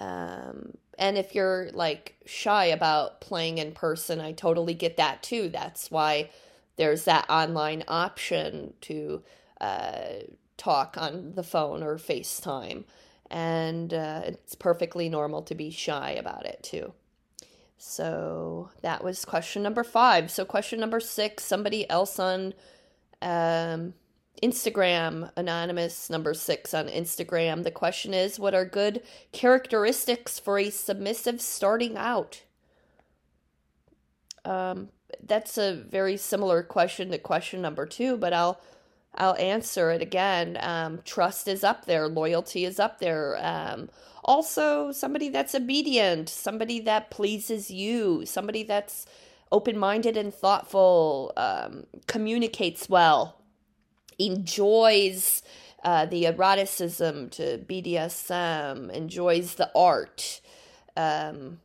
Um, 0.00 0.76
and 0.98 1.16
if 1.16 1.32
you're 1.32 1.70
like 1.74 2.16
shy 2.26 2.64
about 2.64 3.20
playing 3.20 3.58
in 3.58 3.70
person, 3.70 4.20
I 4.20 4.32
totally 4.32 4.74
get 4.74 4.96
that 4.96 5.22
too. 5.22 5.48
That's 5.48 5.92
why 5.92 6.30
there's 6.74 7.04
that 7.04 7.30
online 7.30 7.84
option 7.86 8.74
to 8.80 9.22
uh, 9.60 10.08
talk 10.56 10.96
on 10.98 11.34
the 11.36 11.44
phone 11.44 11.84
or 11.84 11.98
FaceTime 11.98 12.82
and 13.30 13.94
uh, 13.94 14.22
it's 14.24 14.56
perfectly 14.56 15.08
normal 15.08 15.42
to 15.42 15.54
be 15.54 15.70
shy 15.70 16.10
about 16.10 16.46
it 16.46 16.64
too. 16.64 16.94
So 17.78 18.70
that 18.82 19.04
was 19.04 19.24
question 19.24 19.62
number 19.62 19.84
five. 19.84 20.30
So 20.30 20.44
question 20.44 20.80
number 20.80 20.98
six, 20.98 21.44
somebody 21.44 21.88
else 21.88 22.18
on 22.18 22.52
um, 23.22 23.94
Instagram, 24.42 25.30
anonymous 25.36 26.10
number 26.10 26.34
six 26.34 26.74
on 26.74 26.88
Instagram. 26.88 27.62
The 27.62 27.70
question 27.70 28.12
is 28.12 28.38
What 28.38 28.54
are 28.54 28.64
good 28.64 29.02
characteristics 29.30 30.40
for 30.40 30.58
a 30.58 30.70
submissive 30.70 31.40
starting 31.40 31.96
out? 31.96 32.42
Um, 34.44 34.88
that's 35.24 35.56
a 35.56 35.74
very 35.74 36.16
similar 36.16 36.64
question 36.64 37.10
to 37.12 37.18
question 37.18 37.62
number 37.62 37.86
two, 37.86 38.16
but 38.16 38.32
I'll 38.32 38.60
I'll 39.14 39.36
answer 39.36 39.90
it 39.90 40.02
again. 40.02 40.58
Um, 40.60 41.00
trust 41.04 41.46
is 41.48 41.62
up 41.62 41.86
there, 41.86 42.08
loyalty 42.08 42.64
is 42.64 42.80
up 42.80 42.98
there. 42.98 43.38
Um, 43.40 43.88
also, 44.28 44.92
somebody 44.92 45.30
that's 45.30 45.54
obedient, 45.54 46.28
somebody 46.28 46.80
that 46.80 47.10
pleases 47.10 47.70
you, 47.70 48.26
somebody 48.26 48.62
that's 48.62 49.06
open 49.50 49.78
minded 49.78 50.18
and 50.18 50.34
thoughtful, 50.34 51.32
um, 51.38 51.86
communicates 52.06 52.90
well, 52.90 53.40
enjoys 54.18 55.42
uh, 55.82 56.04
the 56.04 56.26
eroticism 56.26 57.30
to 57.30 57.56
BDSM, 57.56 58.90
enjoys 58.90 59.54
the 59.54 59.70
art, 59.74 60.42
um, 60.94 61.60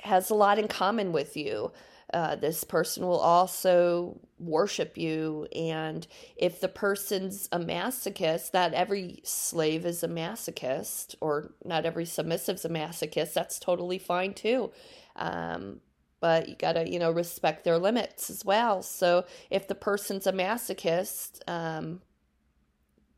has 0.00 0.30
a 0.30 0.34
lot 0.34 0.58
in 0.58 0.66
common 0.66 1.12
with 1.12 1.36
you. 1.36 1.70
Uh, 2.12 2.34
this 2.36 2.64
person 2.64 3.06
will 3.06 3.18
also 3.20 4.18
worship 4.38 4.98
you. 4.98 5.46
And 5.54 6.06
if 6.36 6.60
the 6.60 6.68
person's 6.68 7.48
a 7.52 7.58
masochist, 7.58 8.52
not 8.52 8.72
every 8.74 9.20
slave 9.22 9.86
is 9.86 10.02
a 10.02 10.08
masochist, 10.08 11.14
or 11.20 11.52
not 11.64 11.86
every 11.86 12.04
submissive's 12.04 12.64
a 12.64 12.68
masochist, 12.68 13.32
that's 13.32 13.58
totally 13.58 13.98
fine 13.98 14.34
too. 14.34 14.72
Um, 15.16 15.80
but 16.20 16.48
you 16.48 16.56
gotta, 16.56 16.90
you 16.90 16.98
know, 16.98 17.10
respect 17.10 17.64
their 17.64 17.78
limits 17.78 18.28
as 18.28 18.44
well. 18.44 18.82
So 18.82 19.24
if 19.48 19.68
the 19.68 19.74
person's 19.74 20.26
a 20.26 20.32
masochist, 20.32 21.40
um, 21.48 22.02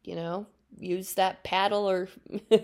you 0.04 0.14
know, 0.14 0.46
use 0.78 1.14
that 1.14 1.44
paddle 1.44 1.88
or 1.88 2.08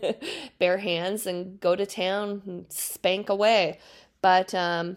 bare 0.59 0.79
hands 0.79 1.27
and 1.27 1.61
go 1.61 1.77
to 1.77 1.87
town 1.87 2.43
and 2.47 2.67
spank 2.69 3.29
away. 3.29 3.79
But 4.23 4.55
um, 4.55 4.97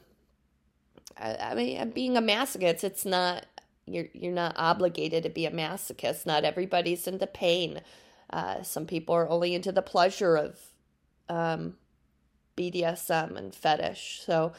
I, 1.17 1.53
mean, 1.55 1.89
being 1.91 2.17
a 2.17 2.21
masochist, 2.21 2.83
it's 2.83 3.05
not 3.05 3.45
you're 3.85 4.07
you're 4.13 4.33
not 4.33 4.55
obligated 4.57 5.23
to 5.23 5.29
be 5.29 5.45
a 5.45 5.51
masochist. 5.51 6.25
Not 6.25 6.43
everybody's 6.43 7.07
into 7.07 7.27
pain. 7.27 7.81
Uh, 8.29 8.63
some 8.63 8.85
people 8.85 9.15
are 9.15 9.29
only 9.29 9.53
into 9.53 9.71
the 9.71 9.81
pleasure 9.81 10.35
of 10.35 10.59
um, 11.27 11.75
BDSM 12.57 13.35
and 13.35 13.53
fetish. 13.53 14.21
So 14.25 14.53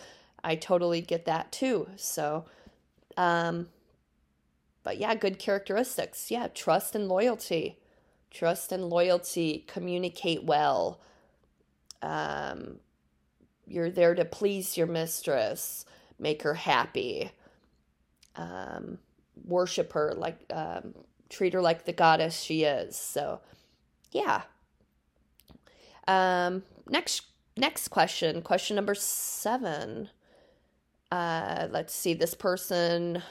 I 0.45 0.57
totally 0.57 1.01
get 1.01 1.25
that 1.25 1.53
too. 1.53 1.89
So, 1.97 2.45
um, 3.17 3.69
but 4.83 4.99
yeah, 4.99 5.15
good 5.15 5.39
characteristics. 5.39 6.31
Yeah, 6.31 6.49
trust 6.49 6.95
and 6.95 7.09
loyalty. 7.09 7.79
Trust 8.31 8.73
and 8.73 8.89
loyalty. 8.89 9.65
Communicate 9.69 10.45
well. 10.45 11.01
Um, 12.03 12.81
you're 13.67 13.91
there 13.91 14.15
to 14.15 14.25
please 14.25 14.77
your 14.77 14.89
mistress, 14.89 15.85
make 16.23 16.43
her 16.43 16.55
happy. 16.55 17.31
Um, 18.37 18.99
worship 19.45 19.93
her 19.93 20.15
like 20.17 20.39
um, 20.51 20.95
treat 21.29 21.53
her 21.53 21.61
like 21.61 21.85
the 21.85 21.93
goddess 21.93 22.41
she 22.41 22.65
is. 22.65 22.97
So, 22.97 23.41
yeah. 24.13 24.43
Um, 26.07 26.63
next 26.89 27.23
next 27.57 27.89
question, 27.89 28.41
question 28.43 28.77
number 28.77 28.95
seven. 28.95 30.09
Uh, 31.11 31.69
let's 31.71 31.95
see. 31.95 32.15
This 32.15 32.35
person. 32.35 33.23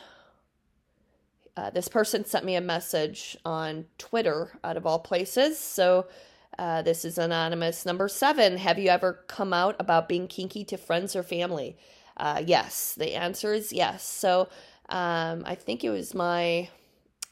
Uh, 1.58 1.70
this 1.70 1.90
person 1.90 2.24
sent 2.24 2.46
me 2.46 2.56
a 2.56 2.62
message 2.62 3.36
on 3.44 3.86
Twitter, 3.98 4.58
out 4.64 4.78
of 4.78 4.86
all 4.86 5.00
places. 5.00 5.60
So, 5.60 6.08
uh, 6.58 6.82
this 6.82 7.04
is 7.04 7.18
anonymous. 7.18 7.86
Number 7.86 8.08
seven 8.08 8.58
Have 8.58 8.80
you 8.80 8.90
ever 8.90 9.24
come 9.28 9.54
out 9.54 9.76
about 9.80 10.08
being 10.08 10.28
kinky 10.28 10.64
to 10.66 10.78
friends 10.78 11.16
or 11.16 11.24
family? 11.24 11.78
Uh, 12.18 12.42
yes. 12.46 12.96
The 12.96 13.16
answer 13.16 13.54
is 13.54 13.72
yes. 13.74 14.04
So, 14.04 14.50
um, 14.90 15.44
I 15.46 15.56
think 15.56 15.84
it 15.84 15.90
was 15.90 16.14
my 16.14 16.70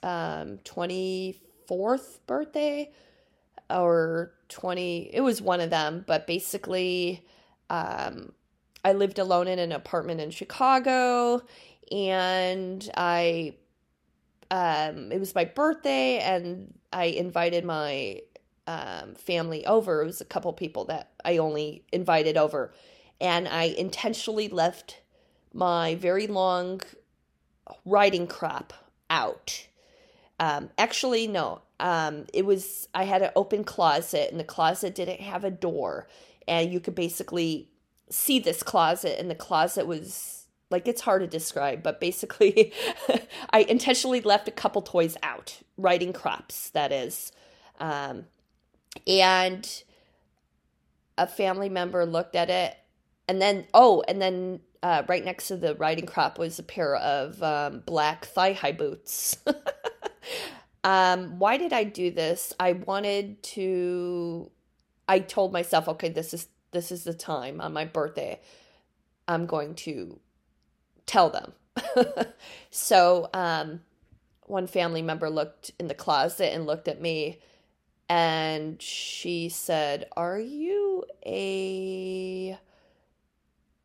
um, 0.03 0.59
24th 0.63 2.19
birthday 2.27 2.91
or 3.69 4.33
20, 4.49 5.11
it 5.13 5.21
was 5.21 5.41
one 5.41 5.61
of 5.61 5.69
them, 5.69 6.03
but 6.07 6.27
basically, 6.27 7.25
um, 7.69 8.33
I 8.85 8.93
lived 8.93 9.19
alone 9.19 9.47
in 9.47 9.59
an 9.59 9.71
apartment 9.71 10.21
in 10.21 10.31
Chicago 10.31 11.41
and 11.91 12.89
I, 12.95 13.55
um, 14.51 15.11
it 15.11 15.19
was 15.19 15.35
my 15.35 15.45
birthday 15.45 16.19
and 16.19 16.73
I 16.91 17.05
invited 17.05 17.65
my 17.65 18.21
um, 18.67 19.15
family 19.15 19.65
over. 19.65 20.01
It 20.01 20.05
was 20.05 20.21
a 20.21 20.25
couple 20.25 20.51
people 20.53 20.85
that 20.85 21.11
I 21.23 21.37
only 21.37 21.83
invited 21.91 22.37
over. 22.37 22.73
And 23.21 23.47
I 23.47 23.63
intentionally 23.63 24.47
left 24.47 25.01
my 25.53 25.95
very 25.95 26.27
long 26.27 26.81
riding 27.85 28.27
crop 28.27 28.73
out. 29.09 29.67
Um, 30.39 30.69
actually, 30.77 31.27
no. 31.27 31.61
Um, 31.79 32.25
it 32.33 32.45
was 32.45 32.87
I 32.93 33.03
had 33.03 33.21
an 33.21 33.31
open 33.35 33.63
closet, 33.63 34.31
and 34.31 34.39
the 34.39 34.45
closet 34.45 34.95
didn't 34.95 35.21
have 35.21 35.43
a 35.43 35.51
door, 35.51 36.07
and 36.47 36.71
you 36.71 36.79
could 36.79 36.95
basically 36.95 37.69
see 38.09 38.39
this 38.39 38.63
closet, 38.63 39.19
and 39.19 39.29
the 39.29 39.35
closet 39.35 39.87
was 39.87 40.47
like 40.69 40.87
it's 40.87 41.01
hard 41.01 41.21
to 41.21 41.27
describe, 41.27 41.81
but 41.81 41.99
basically, 41.99 42.73
I 43.49 43.61
intentionally 43.61 44.21
left 44.21 44.47
a 44.47 44.51
couple 44.51 44.81
toys 44.81 45.17
out, 45.23 45.59
riding 45.77 46.13
crops, 46.13 46.69
that 46.71 46.91
is, 46.91 47.31
um, 47.79 48.25
and 49.07 49.83
a 51.17 51.27
family 51.27 51.69
member 51.69 52.05
looked 52.05 52.35
at 52.35 52.49
it, 52.49 52.77
and 53.29 53.39
then 53.39 53.67
oh, 53.75 54.03
and 54.07 54.19
then 54.19 54.59
uh, 54.81 55.03
right 55.07 55.23
next 55.23 55.49
to 55.49 55.55
the 55.55 55.75
riding 55.75 56.07
crop 56.07 56.39
was 56.39 56.57
a 56.57 56.63
pair 56.63 56.95
of 56.95 57.41
um, 57.43 57.83
black 57.85 58.25
thigh 58.25 58.53
high 58.53 58.71
boots. 58.71 59.37
um, 60.83 61.37
why 61.37 61.57
did 61.57 61.71
I 61.71 61.83
do 61.83 62.09
this? 62.09 62.53
I 62.59 62.73
wanted 62.73 63.41
to. 63.43 64.49
I 65.07 65.19
told 65.19 65.53
myself, 65.53 65.87
okay, 65.89 66.09
this 66.09 66.33
is 66.33 66.47
this 66.71 66.91
is 66.91 67.03
the 67.03 67.13
time 67.13 67.61
on 67.61 67.71
my 67.71 67.85
birthday. 67.85 68.41
I'm 69.27 69.45
going 69.45 69.75
to 69.75 70.19
tell 71.05 71.29
them. 71.29 71.53
so 72.71 73.29
um, 73.31 73.81
one 74.47 74.65
family 74.65 75.03
member 75.03 75.29
looked 75.29 75.71
in 75.79 75.87
the 75.87 75.93
closet 75.93 76.51
and 76.51 76.65
looked 76.65 76.87
at 76.87 76.99
me, 76.99 77.37
and 78.09 78.81
she 78.81 79.49
said, 79.49 80.07
"Are 80.17 80.39
you 80.39 81.05
a?" 81.23 82.57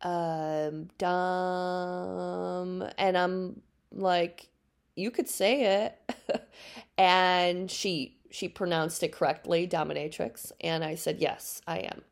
Um, 0.05 0.87
dumb. 0.99 2.87
And 2.97 3.17
I'm 3.17 3.61
like, 3.91 4.49
you 4.95 5.09
could 5.09 5.27
say 5.27 5.85
it. 5.85 6.47
and 6.97 7.69
she 7.69 8.17
she 8.29 8.47
pronounced 8.47 9.01
it 9.01 9.11
correctly, 9.13 9.67
dominatrix. 9.67 10.51
And 10.61 10.83
I 10.83 10.95
said, 10.95 11.19
yes, 11.19 11.61
I 11.65 11.79
am. 11.79 12.03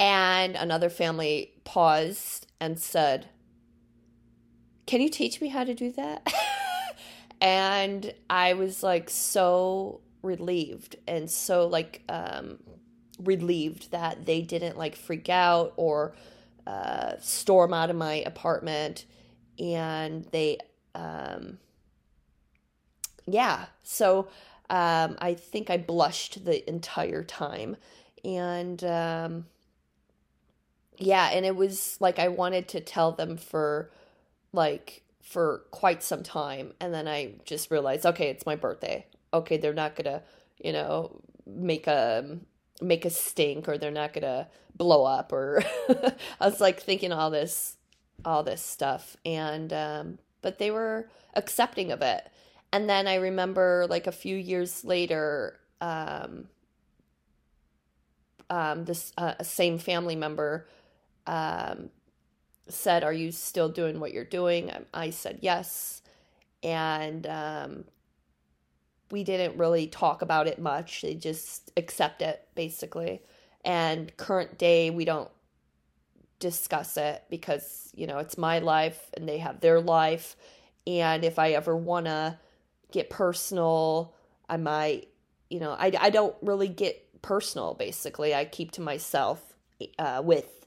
And 0.00 0.56
another 0.56 0.88
family 0.88 1.52
paused 1.64 2.46
and 2.58 2.80
said, 2.80 3.28
Can 4.86 5.00
you 5.00 5.10
teach 5.10 5.40
me 5.40 5.48
how 5.48 5.64
to 5.64 5.74
do 5.74 5.92
that? 5.92 6.32
and 7.40 8.12
I 8.28 8.54
was 8.54 8.82
like 8.82 9.08
so 9.08 10.00
relieved 10.22 10.96
and 11.06 11.30
so 11.30 11.66
like 11.66 12.02
um 12.10 12.58
relieved 13.18 13.90
that 13.90 14.26
they 14.26 14.42
didn't 14.42 14.76
like 14.76 14.94
freak 14.96 15.28
out 15.28 15.72
or 15.76 16.14
uh, 16.70 17.18
storm 17.20 17.74
out 17.74 17.90
of 17.90 17.96
my 17.96 18.14
apartment 18.26 19.04
and 19.58 20.24
they 20.30 20.56
um, 20.94 21.58
yeah 23.26 23.66
so 23.82 24.28
um, 24.68 25.16
i 25.20 25.34
think 25.34 25.68
i 25.68 25.76
blushed 25.76 26.44
the 26.44 26.68
entire 26.68 27.24
time 27.24 27.76
and 28.24 28.84
um, 28.84 29.46
yeah 30.96 31.30
and 31.32 31.44
it 31.44 31.56
was 31.56 31.96
like 31.98 32.20
i 32.20 32.28
wanted 32.28 32.68
to 32.68 32.80
tell 32.80 33.10
them 33.10 33.36
for 33.36 33.90
like 34.52 35.02
for 35.22 35.64
quite 35.72 36.04
some 36.04 36.22
time 36.22 36.72
and 36.80 36.94
then 36.94 37.08
i 37.08 37.32
just 37.44 37.70
realized 37.70 38.06
okay 38.06 38.28
it's 38.28 38.46
my 38.46 38.54
birthday. 38.54 39.04
Okay 39.32 39.56
they're 39.56 39.72
not 39.72 39.96
gonna 39.96 40.22
you 40.62 40.72
know 40.72 41.20
make 41.46 41.86
a 41.88 42.38
make 42.80 43.04
a 43.04 43.10
stink 43.10 43.68
or 43.68 43.78
they're 43.78 43.90
not 43.90 44.12
gonna 44.12 44.48
blow 44.76 45.04
up 45.04 45.32
or 45.32 45.62
I 46.40 46.46
was 46.48 46.60
like 46.60 46.80
thinking 46.80 47.12
all 47.12 47.30
this 47.30 47.76
all 48.24 48.42
this 48.42 48.62
stuff 48.62 49.16
and 49.24 49.72
um 49.72 50.18
but 50.42 50.58
they 50.58 50.70
were 50.70 51.08
accepting 51.34 51.92
of 51.92 52.00
it. 52.02 52.28
And 52.72 52.88
then 52.88 53.06
I 53.06 53.16
remember 53.16 53.86
like 53.90 54.06
a 54.06 54.12
few 54.12 54.36
years 54.36 54.84
later 54.84 55.58
um 55.80 56.48
um 58.48 58.84
this 58.84 59.12
uh, 59.18 59.42
same 59.42 59.78
family 59.78 60.16
member 60.16 60.66
um 61.26 61.90
said 62.68 63.04
are 63.04 63.12
you 63.12 63.32
still 63.32 63.68
doing 63.68 64.00
what 64.00 64.12
you're 64.12 64.24
doing? 64.24 64.70
I 64.94 65.10
said 65.10 65.38
yes. 65.42 66.02
And 66.62 67.26
um 67.26 67.84
we 69.10 69.24
didn't 69.24 69.58
really 69.58 69.86
talk 69.86 70.22
about 70.22 70.46
it 70.46 70.58
much. 70.58 71.02
They 71.02 71.14
just 71.14 71.70
accept 71.76 72.22
it 72.22 72.46
basically. 72.54 73.22
And 73.64 74.16
current 74.16 74.58
day, 74.58 74.90
we 74.90 75.04
don't 75.04 75.30
discuss 76.38 76.96
it 76.96 77.22
because, 77.28 77.90
you 77.94 78.06
know, 78.06 78.18
it's 78.18 78.38
my 78.38 78.60
life 78.60 79.10
and 79.14 79.28
they 79.28 79.38
have 79.38 79.60
their 79.60 79.80
life. 79.80 80.36
And 80.86 81.24
if 81.24 81.38
I 81.38 81.50
ever 81.52 81.76
want 81.76 82.06
to 82.06 82.38
get 82.90 83.10
personal, 83.10 84.14
I 84.48 84.56
might, 84.56 85.08
you 85.50 85.60
know, 85.60 85.72
I, 85.72 85.92
I 86.00 86.10
don't 86.10 86.34
really 86.40 86.68
get 86.68 87.06
personal 87.22 87.74
basically. 87.74 88.34
I 88.34 88.44
keep 88.44 88.72
to 88.72 88.80
myself 88.80 89.40
uh, 89.98 90.22
with 90.24 90.66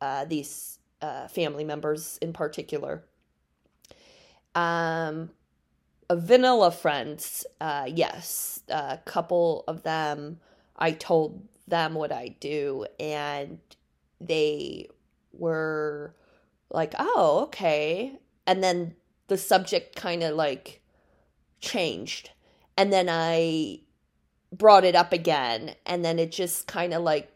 uh, 0.00 0.24
these 0.24 0.78
uh, 1.02 1.28
family 1.28 1.64
members 1.64 2.18
in 2.22 2.32
particular. 2.32 3.04
Um, 4.54 5.30
vanilla 6.16 6.70
friends, 6.70 7.46
uh, 7.60 7.86
yes, 7.88 8.62
a 8.68 8.98
couple 9.04 9.64
of 9.68 9.82
them, 9.82 10.40
I 10.76 10.92
told 10.92 11.46
them 11.68 11.94
what 11.94 12.12
I 12.12 12.36
do, 12.40 12.86
and 12.98 13.58
they 14.20 14.88
were 15.32 16.14
like, 16.70 16.94
oh, 16.98 17.40
okay. 17.44 18.18
And 18.46 18.62
then 18.62 18.94
the 19.28 19.36
subject 19.36 19.96
kind 19.96 20.22
of 20.22 20.34
like 20.34 20.80
changed. 21.60 22.30
And 22.76 22.92
then 22.92 23.08
I 23.08 23.80
brought 24.52 24.84
it 24.84 24.94
up 24.94 25.12
again. 25.12 25.74
And 25.86 26.04
then 26.04 26.18
it 26.18 26.32
just 26.32 26.66
kind 26.66 26.92
of 26.94 27.02
like, 27.02 27.30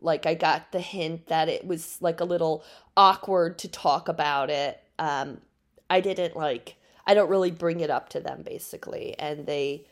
like 0.00 0.26
I 0.26 0.34
got 0.34 0.72
the 0.72 0.80
hint 0.80 1.26
that 1.28 1.48
it 1.48 1.66
was 1.66 1.98
like 2.00 2.20
a 2.20 2.24
little 2.24 2.64
awkward 2.96 3.58
to 3.58 3.68
talk 3.68 4.08
about 4.08 4.50
it. 4.50 4.80
Um, 4.98 5.40
I 5.88 6.00
didn't 6.00 6.36
like, 6.36 6.76
I 7.06 7.14
don't 7.14 7.30
really 7.30 7.50
bring 7.50 7.80
it 7.80 7.90
up 7.90 8.08
to 8.10 8.20
them 8.20 8.42
basically. 8.42 9.18
And 9.18 9.46
they, 9.46 9.86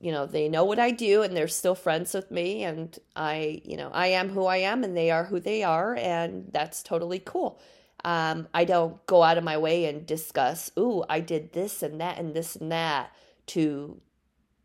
you 0.00 0.12
know, 0.12 0.26
they 0.26 0.48
know 0.48 0.64
what 0.64 0.78
I 0.78 0.90
do 0.90 1.22
and 1.22 1.36
they're 1.36 1.48
still 1.48 1.74
friends 1.74 2.14
with 2.14 2.30
me. 2.30 2.64
And 2.64 2.96
I, 3.16 3.62
you 3.64 3.76
know, 3.76 3.90
I 3.92 4.08
am 4.08 4.30
who 4.30 4.46
I 4.46 4.58
am 4.58 4.84
and 4.84 4.96
they 4.96 5.10
are 5.10 5.24
who 5.24 5.40
they 5.40 5.62
are. 5.62 5.94
And 5.94 6.50
that's 6.52 6.82
totally 6.82 7.18
cool. 7.18 7.58
Um, 8.04 8.48
I 8.52 8.64
don't 8.64 9.04
go 9.06 9.22
out 9.22 9.38
of 9.38 9.44
my 9.44 9.56
way 9.56 9.86
and 9.86 10.06
discuss, 10.06 10.70
ooh, 10.78 11.04
I 11.08 11.20
did 11.20 11.54
this 11.54 11.82
and 11.82 12.00
that 12.00 12.18
and 12.18 12.34
this 12.34 12.54
and 12.54 12.70
that 12.70 13.10
to 13.46 14.00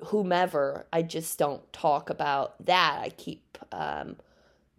whomever. 0.08 0.88
I 0.92 1.04
just 1.04 1.40
don't 1.40 1.72
talk 1.72 2.10
about 2.10 2.66
that. 2.66 3.00
I 3.02 3.10
keep 3.10 3.58
um, 3.72 4.18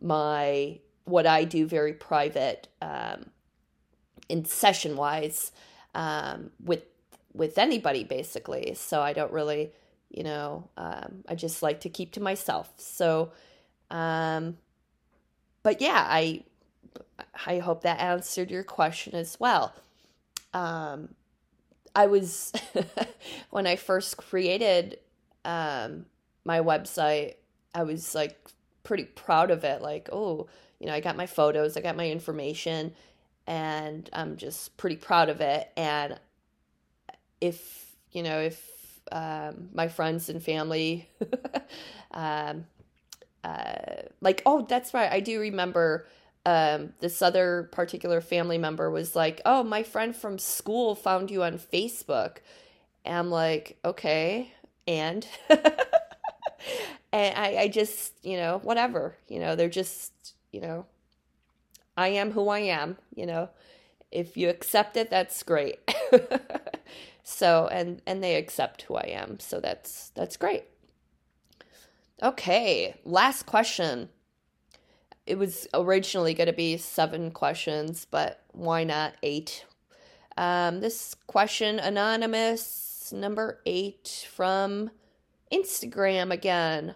my 0.00 0.80
what 1.04 1.26
I 1.26 1.44
do 1.44 1.66
very 1.66 1.94
private 1.94 2.68
um, 2.82 3.30
in 4.28 4.44
session 4.44 4.96
wise 4.96 5.52
um, 5.94 6.50
with 6.62 6.84
with 7.34 7.58
anybody 7.58 8.04
basically. 8.04 8.74
So 8.74 9.00
I 9.00 9.12
don't 9.12 9.32
really 9.32 9.72
you 10.10 10.24
know 10.24 10.68
um, 10.76 11.22
i 11.28 11.34
just 11.34 11.62
like 11.62 11.80
to 11.80 11.88
keep 11.88 12.12
to 12.12 12.20
myself. 12.20 12.72
So 12.76 13.32
um, 13.90 14.56
but 15.62 15.80
yeah 15.80 16.04
i 16.08 16.42
i 17.46 17.58
hope 17.58 17.82
that 17.82 18.00
answered 18.00 18.50
your 18.50 18.64
question 18.64 19.14
as 19.14 19.38
well. 19.40 19.72
Um, 20.52 21.14
i 21.94 22.06
was 22.06 22.52
when 23.50 23.66
i 23.66 23.76
first 23.76 24.16
created 24.16 24.98
um, 25.44 26.06
my 26.44 26.60
website 26.60 27.34
i 27.74 27.82
was 27.84 28.14
like 28.14 28.36
pretty 28.82 29.04
proud 29.04 29.50
of 29.50 29.64
it. 29.64 29.80
Like 29.82 30.08
oh 30.12 30.48
you 30.80 30.86
know 30.86 30.94
i 30.94 31.00
got 31.00 31.16
my 31.16 31.26
photos 31.26 31.76
i 31.76 31.80
got 31.80 31.96
my 31.96 32.08
information 32.08 32.92
and 33.46 34.08
i'm 34.12 34.36
just 34.36 34.76
pretty 34.76 34.96
proud 34.96 35.28
of 35.28 35.40
it. 35.40 35.70
And 35.76 36.18
if 37.40 37.94
you 38.12 38.22
know 38.22 38.40
if 38.40 38.66
um, 39.12 39.68
my 39.74 39.88
friends 39.88 40.28
and 40.28 40.42
family. 40.42 41.08
um, 42.12 42.66
uh, 43.42 44.02
like, 44.20 44.42
oh, 44.46 44.66
that's 44.68 44.94
right. 44.94 45.10
I 45.10 45.20
do 45.20 45.40
remember 45.40 46.06
um, 46.46 46.92
this 47.00 47.22
other 47.22 47.68
particular 47.72 48.20
family 48.20 48.58
member 48.58 48.90
was 48.90 49.16
like, 49.16 49.40
oh, 49.44 49.62
my 49.62 49.82
friend 49.82 50.14
from 50.14 50.38
school 50.38 50.94
found 50.94 51.30
you 51.30 51.42
on 51.42 51.58
Facebook. 51.58 52.38
And 53.04 53.16
I'm 53.16 53.30
like, 53.30 53.78
okay. 53.84 54.52
And, 54.86 55.26
and 55.48 55.58
I, 57.12 57.56
I 57.62 57.68
just, 57.68 58.12
you 58.24 58.36
know, 58.36 58.60
whatever, 58.62 59.16
you 59.28 59.38
know, 59.40 59.56
they're 59.56 59.68
just, 59.68 60.12
you 60.52 60.60
know, 60.60 60.86
I 61.96 62.08
am 62.08 62.32
who 62.32 62.48
I 62.48 62.60
am, 62.60 62.96
you 63.14 63.26
know. 63.26 63.50
If 64.10 64.36
you 64.36 64.48
accept 64.48 64.96
it, 64.96 65.10
that's 65.10 65.42
great. 65.42 65.78
So 67.30 67.68
and 67.70 68.02
and 68.06 68.22
they 68.22 68.34
accept 68.34 68.82
who 68.82 68.96
I 68.96 69.06
am. 69.08 69.38
So 69.38 69.60
that's 69.60 70.10
that's 70.16 70.36
great. 70.36 70.64
Okay, 72.22 72.94
last 73.04 73.46
question. 73.46 74.08
It 75.26 75.38
was 75.38 75.68
originally 75.72 76.34
going 76.34 76.48
to 76.48 76.52
be 76.52 76.76
seven 76.76 77.30
questions, 77.30 78.06
but 78.10 78.42
why 78.52 78.84
not 78.84 79.14
eight? 79.22 79.64
Um, 80.36 80.80
this 80.80 81.14
question, 81.28 81.78
anonymous 81.78 83.12
number 83.14 83.60
eight 83.64 84.26
from 84.30 84.90
Instagram 85.52 86.32
again. 86.32 86.94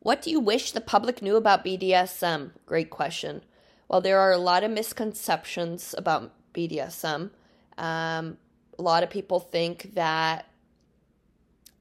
What 0.00 0.22
do 0.22 0.30
you 0.30 0.38
wish 0.38 0.70
the 0.70 0.80
public 0.80 1.20
knew 1.20 1.36
about 1.36 1.64
BDSM? 1.64 2.52
Great 2.64 2.90
question. 2.90 3.42
Well, 3.88 4.00
there 4.00 4.20
are 4.20 4.32
a 4.32 4.38
lot 4.38 4.62
of 4.62 4.70
misconceptions 4.70 5.94
about 5.98 6.32
BDSM. 6.56 7.30
Um, 7.78 8.38
a 8.78 8.82
lot 8.82 9.02
of 9.02 9.10
people 9.10 9.40
think 9.40 9.94
that 9.94 10.46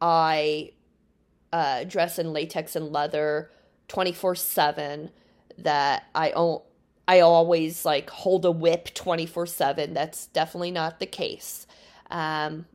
I 0.01 0.71
uh, 1.51 1.85
dress 1.85 2.19
in 2.19 2.33
latex 2.33 2.75
and 2.75 2.91
leather 2.91 3.49
24 3.87 4.35
7, 4.35 5.11
that 5.59 6.05
I 6.13 6.31
own. 6.31 6.61
I 7.07 7.19
always 7.19 7.85
like 7.85 8.09
hold 8.09 8.45
a 8.45 8.51
whip 8.51 8.93
24 8.93 9.45
7. 9.45 9.93
That's 9.93 10.27
definitely 10.27 10.71
not 10.71 10.99
the 10.99 11.05
case. 11.05 11.67
Um, 12.09 12.65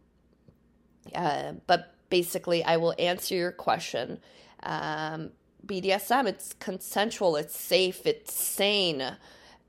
uh, 1.15 1.53
but 1.67 1.95
basically, 2.11 2.63
I 2.65 2.77
will 2.77 2.95
answer 2.99 3.35
your 3.35 3.53
question. 3.53 4.21
Um, 4.63 5.31
BDSM, 5.67 6.27
it's 6.27 6.53
consensual, 6.55 7.37
it's 7.37 7.59
safe, 7.59 8.07
it's 8.07 8.33
sane. 8.33 9.17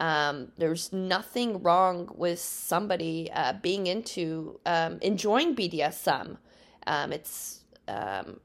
Um, 0.01 0.51
there's 0.57 0.91
nothing 0.91 1.61
wrong 1.61 2.09
with 2.15 2.39
somebody 2.39 3.29
uh, 3.31 3.53
being 3.53 3.85
into 3.85 4.59
um, 4.65 4.97
enjoying 4.99 5.55
BDSM. 5.55 6.37
Um, 6.87 7.13
it's 7.13 7.63
um, 7.87 8.39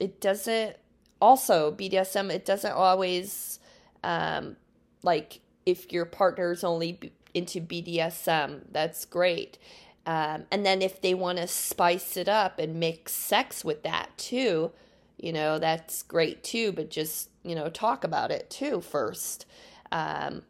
it 0.00 0.18
doesn't 0.22 0.76
also 1.20 1.72
BDSM. 1.72 2.30
It 2.30 2.46
doesn't 2.46 2.72
always 2.72 3.60
um, 4.02 4.56
like 5.02 5.40
if 5.66 5.92
your 5.92 6.06
partner's 6.06 6.64
only 6.64 7.12
into 7.34 7.60
BDSM. 7.60 8.62
That's 8.72 9.04
great. 9.04 9.58
Um, 10.06 10.44
and 10.50 10.64
then 10.64 10.80
if 10.80 11.02
they 11.02 11.12
want 11.12 11.36
to 11.36 11.46
spice 11.48 12.16
it 12.16 12.30
up 12.30 12.58
and 12.58 12.80
mix 12.80 13.12
sex 13.12 13.62
with 13.62 13.82
that 13.82 14.16
too, 14.16 14.72
you 15.18 15.34
know 15.34 15.58
that's 15.58 16.02
great 16.02 16.42
too. 16.42 16.72
But 16.72 16.88
just 16.88 17.28
you 17.44 17.54
know 17.54 17.68
talk 17.68 18.04
about 18.04 18.30
it 18.30 18.48
too 18.48 18.80
first 18.80 19.44
um, 19.92 20.42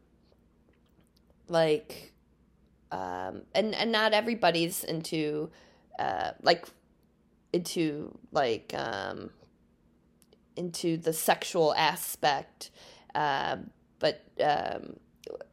like 1.49 2.13
um, 2.93 3.43
and 3.55 3.75
and 3.75 3.93
not 3.93 4.13
everybody's 4.13 4.85
into 4.85 5.51
uh, 5.99 6.33
like 6.43 6.67
into 7.53 8.17
like 8.33 8.73
um, 8.77 9.31
into 10.57 10.97
the 10.97 11.13
sexual 11.13 11.75
aspect. 11.75 12.71
Uh, 13.15 13.57
but 13.99 14.25
um, 14.43 14.97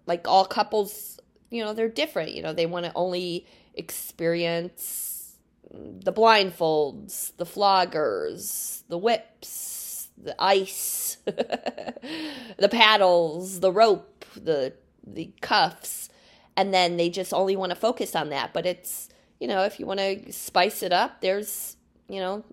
like 0.06 0.28
all 0.28 0.45
couples 0.45 1.19
you 1.50 1.63
know 1.63 1.73
they're 1.73 1.89
different 1.89 2.34
you 2.34 2.41
know 2.41 2.54
they 2.54 2.65
want 2.65 2.86
to 2.86 2.91
only 2.95 3.45
experience 3.73 5.36
the 5.71 6.13
blindfolds 6.13 7.36
the 7.38 7.45
floggers 7.45 8.84
the 8.89 8.97
whips 8.97 9.77
the 10.18 10.36
ice 10.40 11.18
the 11.26 12.70
paddles 12.72 13.60
the 13.60 13.72
rope 13.72 14.26
the 14.36 14.74
the 15.06 15.32
cuffs 15.42 16.10
and 16.58 16.74
then 16.74 16.98
they 16.98 17.10
just 17.10 17.34
only 17.34 17.56
want 17.56 17.70
to 17.70 17.76
focus 17.76 18.16
on 18.16 18.30
that. 18.30 18.52
But 18.52 18.66
it's 18.66 19.08
you 19.40 19.48
know 19.48 19.64
if 19.64 19.80
you 19.80 19.86
want 19.86 20.00
to 20.00 20.34
spice 20.34 20.82
it 20.84 20.92
up 20.92 21.22
there's 21.22 21.78
you 22.10 22.20
know 22.20 22.44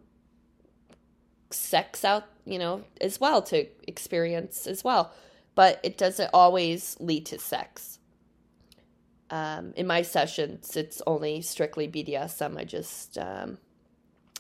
sex 1.51 2.05
out 2.05 2.25
you 2.45 2.59
know 2.59 2.85
as 3.01 3.19
well 3.19 3.43
to 3.43 3.67
experience 3.89 4.67
as 4.67 4.85
well. 4.85 5.13
But 5.57 5.81
it 5.83 5.97
doesn't 5.97 6.31
always 6.35 6.97
lead 7.01 7.27
to 7.27 7.39
sex. 7.39 7.99
Um, 9.31 9.73
in 9.75 9.87
my 9.87 10.03
sessions 10.03 10.77
it's 10.77 11.01
only 11.07 11.41
strictly 11.41 11.89
bdsm 11.89 12.59
i 12.59 12.63
just 12.63 13.17
um, 13.17 13.57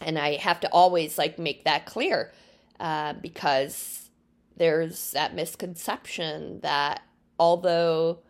and 0.01 0.19
i 0.19 0.37
have 0.37 0.61
to 0.61 0.69
always 0.69 1.17
like 1.17 1.39
make 1.39 1.65
that 1.65 1.87
clear 1.87 2.33
uh, 2.81 3.15
because 3.15 4.11
there's 4.57 5.13
that 5.13 5.35
misconception 5.35 6.61
that 6.61 7.03
although 7.39 8.21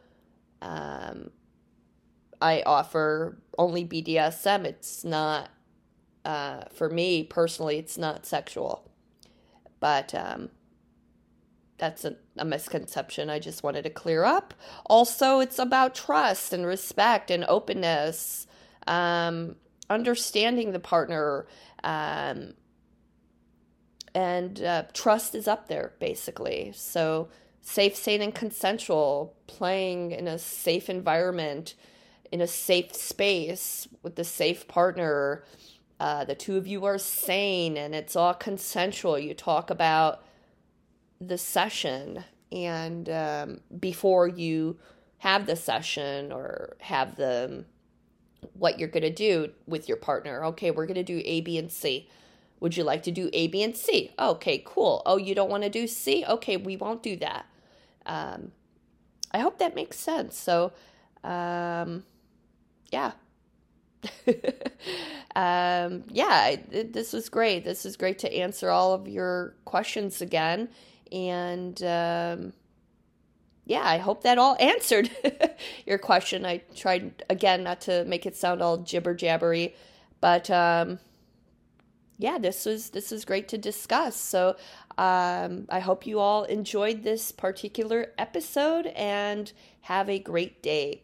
um, 0.62 1.30
I 2.40 2.62
offer 2.64 3.38
only 3.58 3.84
BDSM, 3.84 4.64
it's 4.64 5.04
not 5.04 5.50
Uh, 6.24 6.64
for 6.72 6.88
me 6.88 7.22
personally, 7.22 7.76
it's 7.78 7.98
not 7.98 8.24
sexual, 8.24 8.90
but 9.78 10.14
um, 10.14 10.48
that's 11.76 12.04
a, 12.04 12.16
a, 12.38 12.44
misconception 12.46 13.28
I 13.28 13.38
just 13.38 13.62
wanted 13.62 13.82
to 13.82 13.90
clear 13.90 14.24
up. 14.24 14.54
Also, 14.86 15.40
it's 15.40 15.58
about 15.58 15.94
trust 15.94 16.54
and 16.54 16.64
respect 16.64 17.30
and 17.30 17.44
openness, 17.46 18.46
um, 18.86 19.56
understanding 19.90 20.72
the 20.72 20.80
partner, 20.80 21.46
um, 21.82 22.54
and 24.14 24.62
uh, 24.62 24.84
trust 24.92 25.34
is 25.34 25.48
up 25.48 25.68
there 25.68 25.92
basically. 25.98 26.72
So, 26.74 27.28
safe, 27.60 27.96
sane, 27.96 28.22
and 28.22 28.34
consensual, 28.34 29.34
playing 29.46 30.12
in 30.12 30.28
a 30.28 30.38
safe 30.38 30.90
environment, 30.90 31.74
in 32.30 32.40
a 32.40 32.46
safe 32.46 32.94
space 32.94 33.88
with 34.02 34.16
the 34.16 34.24
safe 34.24 34.68
partner. 34.68 35.44
Uh, 36.00 36.24
the 36.24 36.34
two 36.34 36.56
of 36.56 36.66
you 36.66 36.84
are 36.84 36.98
sane 36.98 37.76
and 37.76 37.94
it's 37.94 38.16
all 38.16 38.34
consensual. 38.34 39.18
You 39.18 39.32
talk 39.32 39.70
about 39.70 40.24
the 41.20 41.38
session 41.38 42.24
and 42.52 43.08
um, 43.08 43.60
before 43.78 44.28
you 44.28 44.78
have 45.18 45.46
the 45.46 45.56
session 45.56 46.32
or 46.32 46.76
have 46.80 47.16
the 47.16 47.64
what 48.52 48.78
you're 48.78 48.88
going 48.88 49.02
to 49.02 49.10
do 49.10 49.50
with 49.66 49.88
your 49.88 49.96
partner. 49.96 50.44
Okay, 50.46 50.70
we're 50.70 50.86
going 50.86 50.96
to 50.96 51.02
do 51.02 51.22
A, 51.24 51.40
B, 51.40 51.56
and 51.56 51.72
C. 51.72 52.08
Would 52.64 52.78
you 52.78 52.82
like 52.82 53.02
to 53.02 53.10
do 53.10 53.28
A, 53.34 53.46
B, 53.48 53.62
and 53.62 53.76
C? 53.76 54.10
Okay, 54.18 54.62
cool. 54.64 55.02
Oh, 55.04 55.18
you 55.18 55.34
don't 55.34 55.50
want 55.50 55.64
to 55.64 55.68
do 55.68 55.86
C? 55.86 56.24
Okay, 56.26 56.56
we 56.56 56.78
won't 56.78 57.02
do 57.02 57.14
that. 57.16 57.44
Um, 58.06 58.52
I 59.32 59.40
hope 59.40 59.58
that 59.58 59.74
makes 59.74 59.98
sense. 59.98 60.38
So, 60.38 60.72
um, 61.22 62.04
yeah. 62.90 63.12
um, 65.36 66.04
yeah, 66.08 66.56
this 66.70 67.12
was 67.12 67.28
great. 67.28 67.64
This 67.64 67.84
is 67.84 67.98
great 67.98 68.18
to 68.20 68.34
answer 68.34 68.70
all 68.70 68.94
of 68.94 69.08
your 69.08 69.56
questions 69.66 70.22
again. 70.22 70.70
And 71.12 71.82
um, 71.82 72.54
yeah, 73.66 73.82
I 73.84 73.98
hope 73.98 74.22
that 74.22 74.38
all 74.38 74.56
answered 74.58 75.10
your 75.86 75.98
question. 75.98 76.46
I 76.46 76.62
tried 76.74 77.24
again 77.28 77.62
not 77.62 77.82
to 77.82 78.06
make 78.06 78.24
it 78.24 78.34
sound 78.34 78.62
all 78.62 78.78
jibber 78.78 79.14
jabbery, 79.14 79.74
but 80.22 80.48
um, 80.48 80.98
yeah, 82.18 82.38
this 82.38 82.66
was 82.66 82.90
this 82.90 83.10
was 83.10 83.24
great 83.24 83.48
to 83.48 83.58
discuss. 83.58 84.16
So 84.16 84.56
um, 84.98 85.66
I 85.68 85.80
hope 85.80 86.06
you 86.06 86.18
all 86.20 86.44
enjoyed 86.44 87.02
this 87.02 87.32
particular 87.32 88.12
episode 88.18 88.86
and 88.88 89.52
have 89.82 90.08
a 90.08 90.18
great 90.18 90.62
day. 90.62 91.03